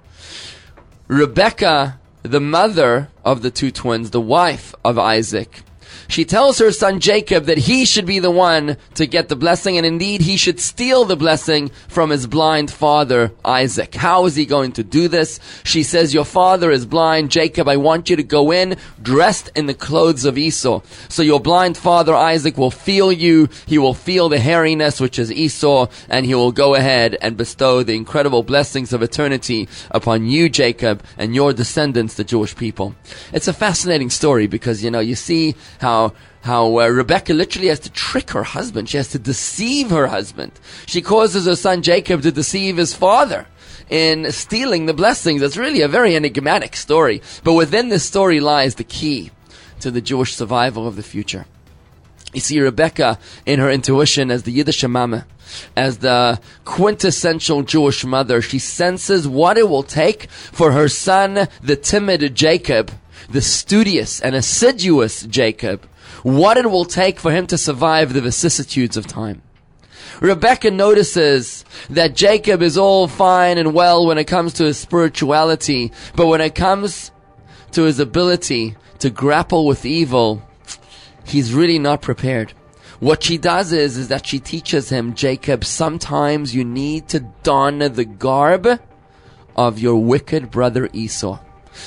Rebecca, 1.08 2.00
the 2.24 2.40
mother 2.40 3.10
of 3.24 3.42
the 3.42 3.52
two 3.52 3.72
twins, 3.72 4.10
the 4.10 4.22
wife 4.22 4.74
of 4.84 4.98
Isaac, 4.98 5.62
she 6.10 6.26
tells 6.26 6.58
her 6.58 6.72
son 6.72 7.00
Jacob 7.00 7.46
that 7.46 7.60
he 7.60 7.86
should 7.86 8.08
be 8.08 8.18
the 8.18 8.32
one 8.32 8.78
to 8.96 9.06
get 9.06 9.30
the 9.30 9.36
blessing, 9.36 9.78
and 9.78 9.86
indeed 9.86 10.22
he 10.22 10.38
should 10.38 10.60
steal 10.60 11.06
the 11.06 11.16
blessing 11.16 11.70
from 11.88 12.10
his 12.10 12.26
blind 12.26 12.72
father, 12.72 13.32
Isaac. 13.46 13.94
How 13.94 14.26
is 14.26 14.36
he 14.36 14.48
going 14.48 14.72
to 14.74 14.84
do 14.84 15.08
this? 15.08 15.40
She 15.64 15.84
says, 15.84 16.12
Your 16.12 16.26
father 16.26 16.72
is 16.72 16.88
blind. 16.88 17.30
Jacob, 17.30 17.68
I 17.68 17.78
want 17.78 18.10
you 18.10 18.16
to 18.16 18.24
go 18.24 18.52
in 18.52 18.76
dressed 19.04 19.52
in 19.56 19.68
the 19.68 19.74
clothes 19.76 20.26
of 20.26 20.36
Esau. 20.36 20.82
So 21.10 21.22
your 21.22 21.40
blind 21.40 21.78
father, 21.78 22.16
Isaac, 22.16 22.58
will 22.58 22.72
feel 22.72 23.12
you. 23.12 23.48
He 23.68 23.78
will 23.78 23.94
feel 23.94 24.30
the 24.30 24.38
hairiness, 24.38 25.00
which 25.00 25.20
is 25.20 25.32
Esau, 25.32 25.88
and 26.10 26.26
he 26.26 26.34
will 26.34 26.52
go 26.52 26.74
ahead 26.74 27.18
and 27.22 27.38
bestow 27.38 27.84
the 27.84 27.96
incredible 27.96 28.42
blessings 28.42 28.94
of 28.94 29.04
eternity 29.04 29.70
upon 29.92 30.26
you, 30.26 30.50
Jacob, 30.50 31.04
and 31.20 31.36
your 31.36 31.54
descendants, 31.54 32.16
the 32.16 32.24
Jewish 32.24 32.56
people. 32.56 32.96
It's 33.32 33.48
a 33.48 33.54
fascinating 33.54 34.10
story 34.10 34.48
because, 34.48 34.84
you 34.84 34.90
know, 34.90 35.00
you 35.00 35.14
see 35.14 35.54
how 35.80 35.99
how 36.00 36.14
how 36.42 36.80
uh, 36.80 36.88
Rebecca 36.88 37.34
literally 37.34 37.68
has 37.68 37.82
to 37.82 37.92
trick 37.92 38.32
her 38.32 38.44
husband. 38.44 38.90
She 38.90 38.98
has 38.98 39.10
to 39.10 39.20
deceive 39.20 39.90
her 39.90 40.08
husband. 40.08 40.54
She 40.86 41.02
causes 41.02 41.46
her 41.46 41.56
son 41.56 41.82
Jacob 41.82 42.22
to 42.22 42.32
deceive 42.32 42.78
his 42.78 42.94
father 42.94 43.46
in 43.90 44.32
stealing 44.32 44.86
the 44.86 44.94
blessings. 44.94 45.42
It's 45.42 45.58
really 45.58 45.82
a 45.82 45.88
very 45.90 46.16
enigmatic 46.16 46.78
story. 46.78 47.22
But 47.44 47.54
within 47.54 47.90
this 47.90 48.06
story 48.06 48.40
lies 48.40 48.76
the 48.76 48.86
key 48.86 49.32
to 49.82 49.92
the 49.92 50.02
Jewish 50.02 50.34
survival 50.36 50.88
of 50.88 50.96
the 50.96 51.04
future. 51.04 51.46
You 52.34 52.40
see, 52.40 52.60
Rebecca, 52.60 53.18
in 53.46 53.60
her 53.60 53.72
intuition 53.72 54.32
as 54.32 54.44
the 54.44 54.52
Yiddish 54.52 54.84
mama, 54.84 55.26
as 55.76 55.98
the 55.98 56.40
quintessential 56.64 57.64
Jewish 57.64 58.06
mother, 58.06 58.42
she 58.42 58.60
senses 58.60 59.28
what 59.28 59.58
it 59.58 59.68
will 59.68 59.84
take 59.84 60.30
for 60.30 60.72
her 60.72 60.88
son, 60.88 61.48
the 61.62 61.76
timid 61.76 62.36
Jacob, 62.36 62.92
the 63.30 63.42
studious 63.42 64.20
and 64.20 64.36
assiduous 64.36 65.24
Jacob, 65.24 65.86
what 66.24 66.58
it 66.58 66.70
will 66.70 66.86
take 66.86 67.20
for 67.20 67.32
him 67.32 67.48
to 67.48 67.58
survive 67.58 68.14
the 68.14 68.22
vicissitudes 68.22 68.98
of 68.98 69.08
time. 69.08 69.42
Rebecca 70.20 70.72
notices 70.72 71.64
that 71.90 72.16
Jacob 72.16 72.62
is 72.62 72.78
all 72.78 73.08
fine 73.08 73.58
and 73.58 73.74
well 73.74 74.06
when 74.06 74.18
it 74.18 74.26
comes 74.26 74.54
to 74.54 74.66
his 74.66 74.78
spirituality, 74.78 75.92
but 76.16 76.28
when 76.28 76.42
it 76.42 76.56
comes 76.56 77.12
to 77.72 77.84
his 77.84 78.00
ability 78.00 78.76
to 79.00 79.10
grapple 79.10 79.66
with 79.66 79.86
evil, 79.86 80.42
he's 81.26 81.54
really 81.54 81.80
not 81.80 82.02
prepared. 82.02 82.54
What 83.00 83.24
she 83.24 83.38
does 83.38 83.72
is, 83.72 83.96
is 83.98 84.10
that 84.10 84.26
she 84.26 84.40
teaches 84.40 84.90
him, 84.90 85.14
Jacob, 85.14 85.64
sometimes 85.64 86.54
you 86.54 86.66
need 86.66 87.08
to 87.10 87.22
don 87.44 87.80
the 87.80 88.04
garb 88.04 88.68
of 89.56 89.80
your 89.80 89.96
wicked 89.96 90.52
brother 90.52 90.90
Esau. 90.92 91.40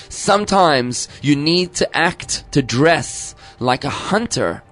Sometimes 0.09 1.09
you 1.21 1.37
need 1.37 1.75
to 1.75 1.97
act, 1.97 2.45
to 2.53 2.63
dress 2.63 3.35
like 3.59 3.85
a 3.85 3.91
hunter, 3.91 4.63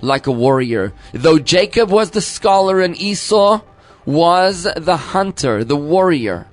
like 0.00 0.26
a 0.26 0.32
warrior. 0.32 0.92
Though 1.12 1.38
Jacob 1.38 1.90
was 1.90 2.10
the 2.10 2.20
scholar 2.20 2.80
and 2.80 2.96
Esau 2.96 3.60
was 4.04 4.66
the 4.76 4.96
hunter, 4.96 5.64
the 5.64 5.76
warrior. 5.76 6.46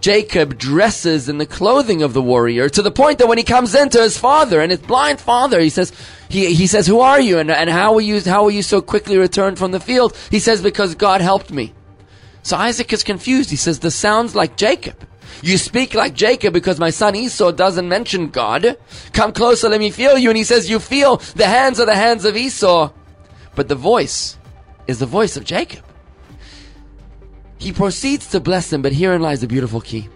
Jacob 0.00 0.58
dresses 0.58 1.28
in 1.28 1.38
the 1.38 1.46
clothing 1.46 2.02
of 2.02 2.12
the 2.12 2.22
warrior 2.22 2.68
to 2.68 2.82
the 2.82 2.90
point 2.90 3.18
that 3.18 3.26
when 3.26 3.38
he 3.38 3.44
comes 3.44 3.74
into 3.74 4.00
his 4.00 4.16
father 4.18 4.60
and 4.60 4.70
his 4.70 4.80
blind 4.80 5.18
father, 5.18 5.58
he 5.58 5.70
says, 5.70 5.92
he, 6.28 6.54
he 6.54 6.66
says, 6.66 6.86
who 6.86 7.00
are 7.00 7.20
you 7.20 7.38
and, 7.38 7.50
and 7.50 7.70
how 7.70 7.94
were 7.94 8.00
you, 8.00 8.20
how 8.20 8.44
were 8.44 8.50
you 8.50 8.62
so 8.62 8.80
quickly 8.80 9.16
returned 9.16 9.58
from 9.58 9.72
the 9.72 9.80
field? 9.80 10.16
He 10.30 10.38
says, 10.38 10.62
because 10.62 10.94
God 10.94 11.22
helped 11.22 11.50
me. 11.50 11.72
So 12.42 12.56
Isaac 12.56 12.92
is 12.92 13.02
confused. 13.02 13.50
He 13.50 13.56
says, 13.56 13.80
this 13.80 13.96
sounds 13.96 14.36
like 14.36 14.56
Jacob. 14.56 15.08
You 15.42 15.58
speak 15.58 15.94
like 15.94 16.14
Jacob 16.14 16.52
because 16.52 16.78
my 16.78 16.90
son 16.90 17.14
Esau 17.14 17.52
doesn't 17.52 17.88
mention 17.88 18.28
God. 18.28 18.76
Come 19.12 19.32
closer, 19.32 19.68
let 19.68 19.80
me 19.80 19.90
feel 19.90 20.18
you. 20.18 20.30
And 20.30 20.36
he 20.36 20.44
says, 20.44 20.70
You 20.70 20.78
feel 20.78 21.18
the 21.34 21.46
hands 21.46 21.80
are 21.80 21.86
the 21.86 21.94
hands 21.94 22.24
of 22.24 22.36
Esau. 22.36 22.92
But 23.54 23.68
the 23.68 23.74
voice 23.74 24.38
is 24.86 24.98
the 24.98 25.06
voice 25.06 25.36
of 25.36 25.44
Jacob. 25.44 25.84
He 27.58 27.72
proceeds 27.72 28.28
to 28.30 28.40
bless 28.40 28.72
him, 28.72 28.82
but 28.82 28.92
herein 28.92 29.22
lies 29.22 29.40
the 29.40 29.46
beautiful 29.46 29.80
key. 29.80 30.08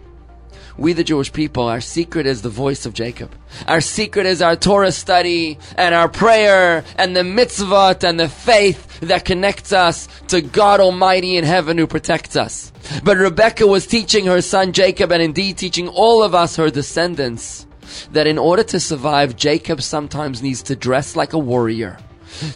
We, 0.76 0.92
the 0.92 1.04
Jewish 1.04 1.32
people, 1.32 1.64
our 1.64 1.80
secret 1.80 2.26
is 2.26 2.42
the 2.42 2.48
voice 2.48 2.86
of 2.86 2.94
Jacob. 2.94 3.34
Our 3.66 3.80
secret 3.80 4.26
is 4.26 4.40
our 4.40 4.56
Torah 4.56 4.92
study 4.92 5.58
and 5.76 5.94
our 5.94 6.08
prayer 6.08 6.84
and 6.96 7.14
the 7.14 7.20
mitzvot 7.20 8.08
and 8.08 8.18
the 8.18 8.28
faith 8.28 9.00
that 9.00 9.24
connects 9.24 9.72
us 9.72 10.08
to 10.28 10.40
God 10.40 10.80
Almighty 10.80 11.36
in 11.36 11.44
heaven 11.44 11.76
who 11.78 11.86
protects 11.86 12.36
us. 12.36 12.72
But 13.04 13.16
Rebecca 13.16 13.66
was 13.66 13.86
teaching 13.86 14.26
her 14.26 14.40
son 14.40 14.72
Jacob 14.72 15.12
and 15.12 15.22
indeed 15.22 15.58
teaching 15.58 15.88
all 15.88 16.22
of 16.22 16.34
us, 16.34 16.56
her 16.56 16.70
descendants, 16.70 17.66
that 18.12 18.26
in 18.26 18.38
order 18.38 18.62
to 18.64 18.80
survive, 18.80 19.36
Jacob 19.36 19.82
sometimes 19.82 20.42
needs 20.42 20.62
to 20.64 20.76
dress 20.76 21.16
like 21.16 21.32
a 21.32 21.38
warrior. 21.38 21.98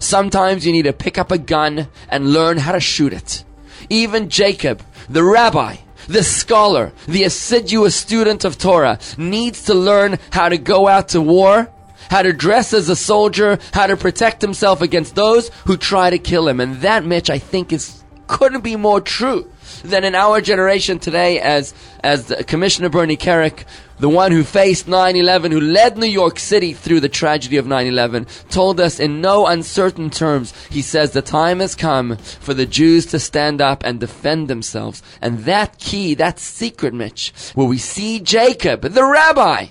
Sometimes 0.00 0.64
you 0.64 0.72
need 0.72 0.82
to 0.82 0.92
pick 0.92 1.18
up 1.18 1.32
a 1.32 1.38
gun 1.38 1.88
and 2.08 2.32
learn 2.32 2.58
how 2.58 2.72
to 2.72 2.80
shoot 2.80 3.12
it. 3.12 3.44
Even 3.90 4.28
Jacob, 4.28 4.82
the 5.08 5.24
rabbi, 5.24 5.76
the 6.06 6.22
scholar, 6.22 6.92
the 7.06 7.24
assiduous 7.24 7.94
student 7.94 8.44
of 8.44 8.58
Torah, 8.58 8.98
needs 9.16 9.64
to 9.64 9.74
learn 9.74 10.18
how 10.30 10.48
to 10.48 10.58
go 10.58 10.88
out 10.88 11.10
to 11.10 11.20
war, 11.20 11.70
how 12.10 12.22
to 12.22 12.32
dress 12.32 12.72
as 12.72 12.88
a 12.88 12.96
soldier, 12.96 13.58
how 13.72 13.86
to 13.86 13.96
protect 13.96 14.42
himself 14.42 14.82
against 14.82 15.14
those 15.14 15.48
who 15.66 15.76
try 15.76 16.10
to 16.10 16.18
kill 16.18 16.48
him. 16.48 16.60
And 16.60 16.76
that, 16.76 17.04
Mitch, 17.04 17.30
I 17.30 17.38
think 17.38 17.72
is 17.72 18.04
couldn't 18.26 18.62
be 18.62 18.76
more 18.76 19.00
true 19.00 19.50
than 19.82 20.04
in 20.04 20.14
our 20.14 20.40
generation 20.40 20.98
today 20.98 21.40
as 21.40 21.74
as 22.02 22.32
Commissioner 22.46 22.88
Bernie 22.88 23.16
Kerik, 23.16 23.64
the 23.98 24.08
one 24.08 24.32
who 24.32 24.42
faced 24.42 24.86
9/11, 24.86 25.52
who 25.52 25.60
led 25.60 25.96
New 25.96 26.06
York 26.06 26.38
City 26.38 26.72
through 26.72 27.00
the 27.00 27.08
tragedy 27.08 27.56
of 27.56 27.66
9/11, 27.66 28.26
told 28.50 28.80
us 28.80 28.98
in 28.98 29.20
no 29.20 29.46
uncertain 29.46 30.10
terms. 30.10 30.52
He 30.70 30.82
says 30.82 31.10
the 31.12 31.22
time 31.22 31.60
has 31.60 31.74
come 31.74 32.16
for 32.16 32.54
the 32.54 32.66
Jews 32.66 33.06
to 33.06 33.18
stand 33.18 33.60
up 33.60 33.84
and 33.84 34.00
defend 34.00 34.48
themselves. 34.48 35.02
And 35.22 35.44
that 35.44 35.78
key, 35.78 36.14
that 36.14 36.38
secret, 36.38 36.92
Mitch, 36.94 37.32
where 37.54 37.66
we 37.66 37.78
see 37.78 38.20
Jacob, 38.20 38.82
the 38.82 39.04
rabbi, 39.04 39.66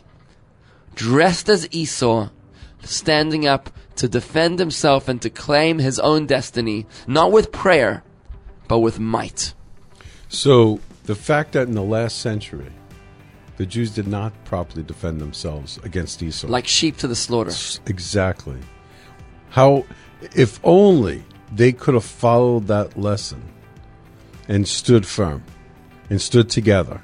dressed 0.96 1.50
as 1.50 1.68
Esau, 1.72 2.30
standing 2.84 3.48
up 3.48 3.70
to 3.96 4.08
defend 4.08 4.60
himself 4.60 5.08
and 5.08 5.22
to 5.22 5.30
claim 5.30 5.80
his 5.80 6.00
own 6.00 6.26
destiny, 6.26 6.86
not 7.08 7.32
with 7.32 7.52
prayer, 7.52 8.04
but 8.68 8.80
with 8.80 9.00
might. 9.00 9.54
So 10.30 10.80
the 11.04 11.16
fact 11.16 11.52
that 11.52 11.68
in 11.68 11.76
the 11.76 11.84
last 11.84 12.20
century, 12.20 12.72
the 13.58 13.66
Jews 13.66 13.92
did 13.92 14.08
not 14.08 14.34
properly 14.46 14.84
defend 14.84 15.22
themselves 15.22 15.80
against 15.84 16.22
Esau. 16.24 16.48
Like 16.48 16.68
sheep 16.68 16.98
to 16.98 17.08
the 17.08 17.16
slaughter. 17.16 17.52
Exactly. 17.86 18.58
How, 19.50 19.86
if 20.36 20.60
only 20.64 21.24
they 21.52 21.72
could 21.72 21.94
have 21.94 22.04
followed 22.04 22.68
that 22.68 22.98
lesson 22.98 23.44
and 24.48 24.68
stood 24.68 25.06
firm 25.06 25.44
and 26.10 26.22
stood 26.22 26.50
together, 26.50 27.02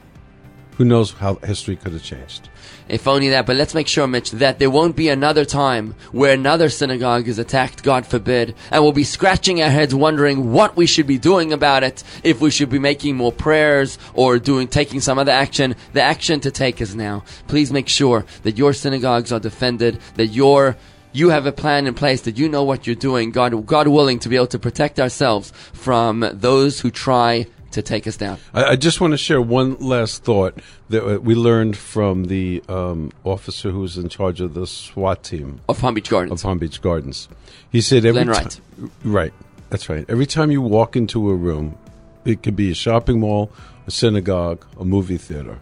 who 0.79 0.85
knows 0.85 1.11
how 1.11 1.35
history 1.35 1.75
could 1.75 1.91
have 1.91 2.01
changed. 2.01 2.47
If 2.87 3.05
only 3.05 3.27
that, 3.29 3.45
but 3.45 3.57
let's 3.57 3.75
make 3.75 3.89
sure, 3.89 4.07
Mitch, 4.07 4.31
that 4.31 4.59
there 4.59 4.69
won't 4.69 4.95
be 4.95 5.09
another 5.09 5.43
time 5.43 5.93
where 6.13 6.33
another 6.33 6.69
synagogue 6.69 7.27
is 7.27 7.37
attacked, 7.37 7.83
God 7.83 8.07
forbid, 8.07 8.55
and 8.71 8.81
we'll 8.81 8.93
be 8.93 9.03
scratching 9.03 9.61
our 9.61 9.69
heads 9.69 9.93
wondering 9.93 10.53
what 10.53 10.77
we 10.77 10.85
should 10.85 11.05
be 11.05 11.17
doing 11.17 11.51
about 11.51 11.83
it, 11.83 12.01
if 12.23 12.39
we 12.39 12.49
should 12.49 12.69
be 12.69 12.79
making 12.79 13.17
more 13.17 13.33
prayers 13.33 13.99
or 14.13 14.39
doing, 14.39 14.69
taking 14.69 15.01
some 15.01 15.19
other 15.19 15.33
action. 15.33 15.75
The 15.91 16.01
action 16.01 16.39
to 16.39 16.49
take 16.49 16.79
is 16.79 16.95
now. 16.95 17.25
Please 17.49 17.73
make 17.73 17.89
sure 17.89 18.23
that 18.43 18.57
your 18.57 18.71
synagogues 18.71 19.33
are 19.33 19.39
defended, 19.41 19.99
that 20.15 20.27
your 20.27 20.77
you 21.11 21.29
have 21.29 21.45
a 21.45 21.51
plan 21.51 21.87
in 21.87 21.93
place 21.93 22.21
that 22.21 22.37
you 22.37 22.47
know 22.47 22.63
what 22.63 22.87
you're 22.87 22.95
doing, 22.95 23.31
God, 23.31 23.65
God 23.65 23.89
willing 23.89 24.19
to 24.19 24.29
be 24.29 24.37
able 24.37 24.47
to 24.47 24.59
protect 24.59 24.99
ourselves 24.99 25.51
from 25.73 26.25
those 26.31 26.79
who 26.79 26.91
try 26.91 27.47
to 27.71 27.82
take 27.82 28.08
us 28.08 28.17
down. 28.17 28.38
I, 28.53 28.63
I 28.65 28.75
just 28.75 29.01
want 29.01 29.12
to 29.12 29.17
share 29.17 29.41
one 29.41 29.75
last 29.75 30.23
thought 30.23 30.60
that 30.89 31.05
uh, 31.05 31.19
we 31.19 31.36
learned 31.36 31.77
from 31.77 32.25
the 32.25 32.63
um, 32.67 33.12
officer 33.23 33.71
who 33.71 33.82
was 33.82 33.97
in 33.97 34.10
charge 34.10 34.41
of 34.41 34.53
the 34.53 34.65
SWAT 34.65 35.23
team 35.23 35.62
of 35.69 35.79
Palm 35.79 35.93
Beach 35.93 36.10
Gardens. 36.10 36.32
Of 36.32 36.43
Palm 36.43 36.58
Beach 36.60 36.82
Gardens, 36.82 37.29
he 37.71 37.82
said 37.82 38.05
every 38.05 38.23
Glenn 38.23 38.29
Wright. 38.29 38.62
Right, 39.03 39.34
that's 39.69 39.89
right. 39.89 40.05
Every 40.10 40.25
time 40.25 40.51
you 40.51 40.62
walk 40.62 40.95
into 40.95 41.29
a 41.29 41.36
room, 41.36 41.77
it 42.25 42.43
could 42.43 42.55
be 42.55 42.71
a 42.71 42.75
shopping 42.75 43.19
mall, 43.19 43.51
a 43.88 43.91
synagogue, 43.91 44.65
a 44.79 44.86
movie 44.86 45.17
theater. 45.17 45.60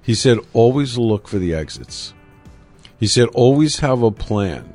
He 0.00 0.14
said 0.14 0.38
always 0.52 0.98
look 0.98 1.28
for 1.28 1.38
the 1.38 1.54
exits. 1.54 2.12
He 2.98 3.06
said 3.06 3.28
always 3.34 3.80
have 3.80 4.02
a 4.02 4.10
plan. 4.10 4.72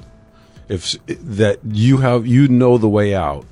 If 0.69 0.97
that 1.07 1.59
you 1.63 1.97
have 1.99 2.27
you 2.27 2.49
know 2.49 2.77
the 2.77 2.89
way 2.89 3.15
out 3.15 3.45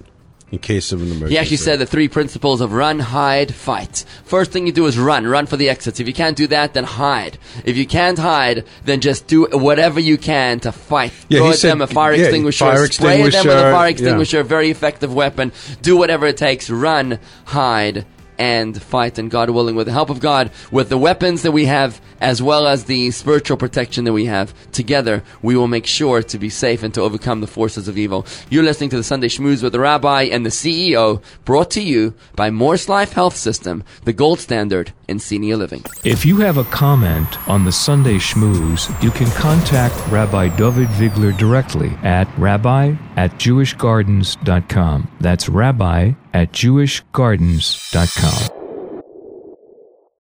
in 0.56 0.60
case 0.60 0.92
of 0.92 1.02
an 1.02 1.08
emergency. 1.08 1.34
He 1.34 1.38
actually 1.38 1.58
said 1.58 1.80
the 1.80 1.86
three 1.86 2.08
principles 2.08 2.62
of 2.62 2.72
run, 2.72 3.00
hide, 3.00 3.54
fight. 3.54 4.06
First 4.24 4.52
thing 4.52 4.66
you 4.66 4.72
do 4.72 4.86
is 4.86 4.98
run, 4.98 5.28
run 5.28 5.46
for 5.46 5.58
the 5.58 5.70
exits. 5.70 6.00
If 6.00 6.08
you 6.08 6.14
can't 6.14 6.38
do 6.38 6.48
that, 6.48 6.74
then 6.74 6.86
hide. 6.86 7.38
If 7.66 7.76
you 7.78 7.86
can't 7.86 8.18
hide, 8.18 8.64
then 8.86 9.02
just 9.02 9.28
do 9.28 9.48
whatever 9.52 10.00
you 10.00 10.18
can 10.18 10.62
to 10.62 10.72
fight. 10.72 11.12
Yeah, 11.30 11.40
Throw 11.40 11.46
he 11.48 11.52
at 11.54 11.60
said- 11.60 11.72
them 11.72 11.82
a 11.82 11.88
fire 11.88 12.14
yeah, 12.14 12.24
extinguisher, 12.24 12.66
fire 12.66 12.88
spray 12.88 13.08
at 13.08 13.16
them 13.18 13.24
with 13.24 13.34
a 13.34 13.38
extinguisher, 13.38 13.72
fire 13.72 13.86
yeah. 13.86 13.92
extinguisher, 13.92 14.44
very 14.44 14.72
effective 14.72 15.14
weapon. 15.14 15.52
Do 15.82 15.98
whatever 15.98 16.26
it 16.26 16.38
takes. 16.38 16.70
Run, 16.70 17.20
hide, 17.46 18.06
and 18.38 18.82
fight. 18.82 19.18
And 19.18 19.30
God 19.32 19.50
willing, 19.50 19.76
with 19.76 19.88
the 19.88 19.94
help 19.94 20.10
of 20.10 20.20
God, 20.20 20.52
with 20.72 20.90
the 20.90 20.98
weapons 20.98 21.42
that 21.44 21.52
we 21.52 21.66
have, 21.66 22.02
as 22.22 22.42
well 22.42 22.68
as 22.68 22.86
the 22.86 23.12
spiritual 23.12 23.58
protection 23.58 24.06
that 24.06 24.14
we 24.14 24.26
have, 24.26 24.54
together 24.72 25.24
we 25.42 25.56
will 25.56 25.68
make 25.68 25.86
sure 25.86 26.22
to 26.24 26.38
be 26.38 26.50
safe 26.50 26.84
and 26.84 26.94
to 26.94 27.02
overcome 27.02 27.42
the 27.42 27.48
forces 27.48 27.88
of 27.88 27.98
evil. 27.98 28.26
You're 28.50 28.64
listening 28.64 28.90
to 28.92 28.98
the 28.98 29.04
Sunday 29.04 29.28
Schmooze 29.28 29.64
with 29.64 29.74
the 29.74 29.80
Rabbi 29.80 30.24
and 30.24 30.46
the 30.46 30.50
CEO, 30.50 31.22
brought 31.44 31.72
to 31.72 31.82
you 31.82 32.14
by 32.36 32.50
MorseLife 32.50 33.14
Health 33.14 33.36
System, 33.36 33.84
the 34.04 34.14
gold 34.14 34.40
standard 34.40 34.92
in 35.08 35.20
senior 35.20 35.58
living. 35.58 35.84
If 36.04 36.26
you 36.26 36.38
have 36.38 36.58
a 36.58 36.64
comment 36.66 37.38
on 37.48 37.66
the 37.66 37.72
Sunday 37.72 38.16
Schmooze, 38.16 38.92
you 39.04 39.12
can 39.12 39.30
contact 39.32 39.96
Rabbi 40.12 40.56
David 40.56 40.88
Vigler 40.90 41.38
directly 41.38 41.90
at 42.04 42.28
rabbi 42.38 42.96
at 43.16 43.32
jewishgardens.com. 43.34 45.12
That's 45.20 45.50
rabbi 45.50 46.14
at 46.36 46.52
jewishgardens.com. 46.52 48.55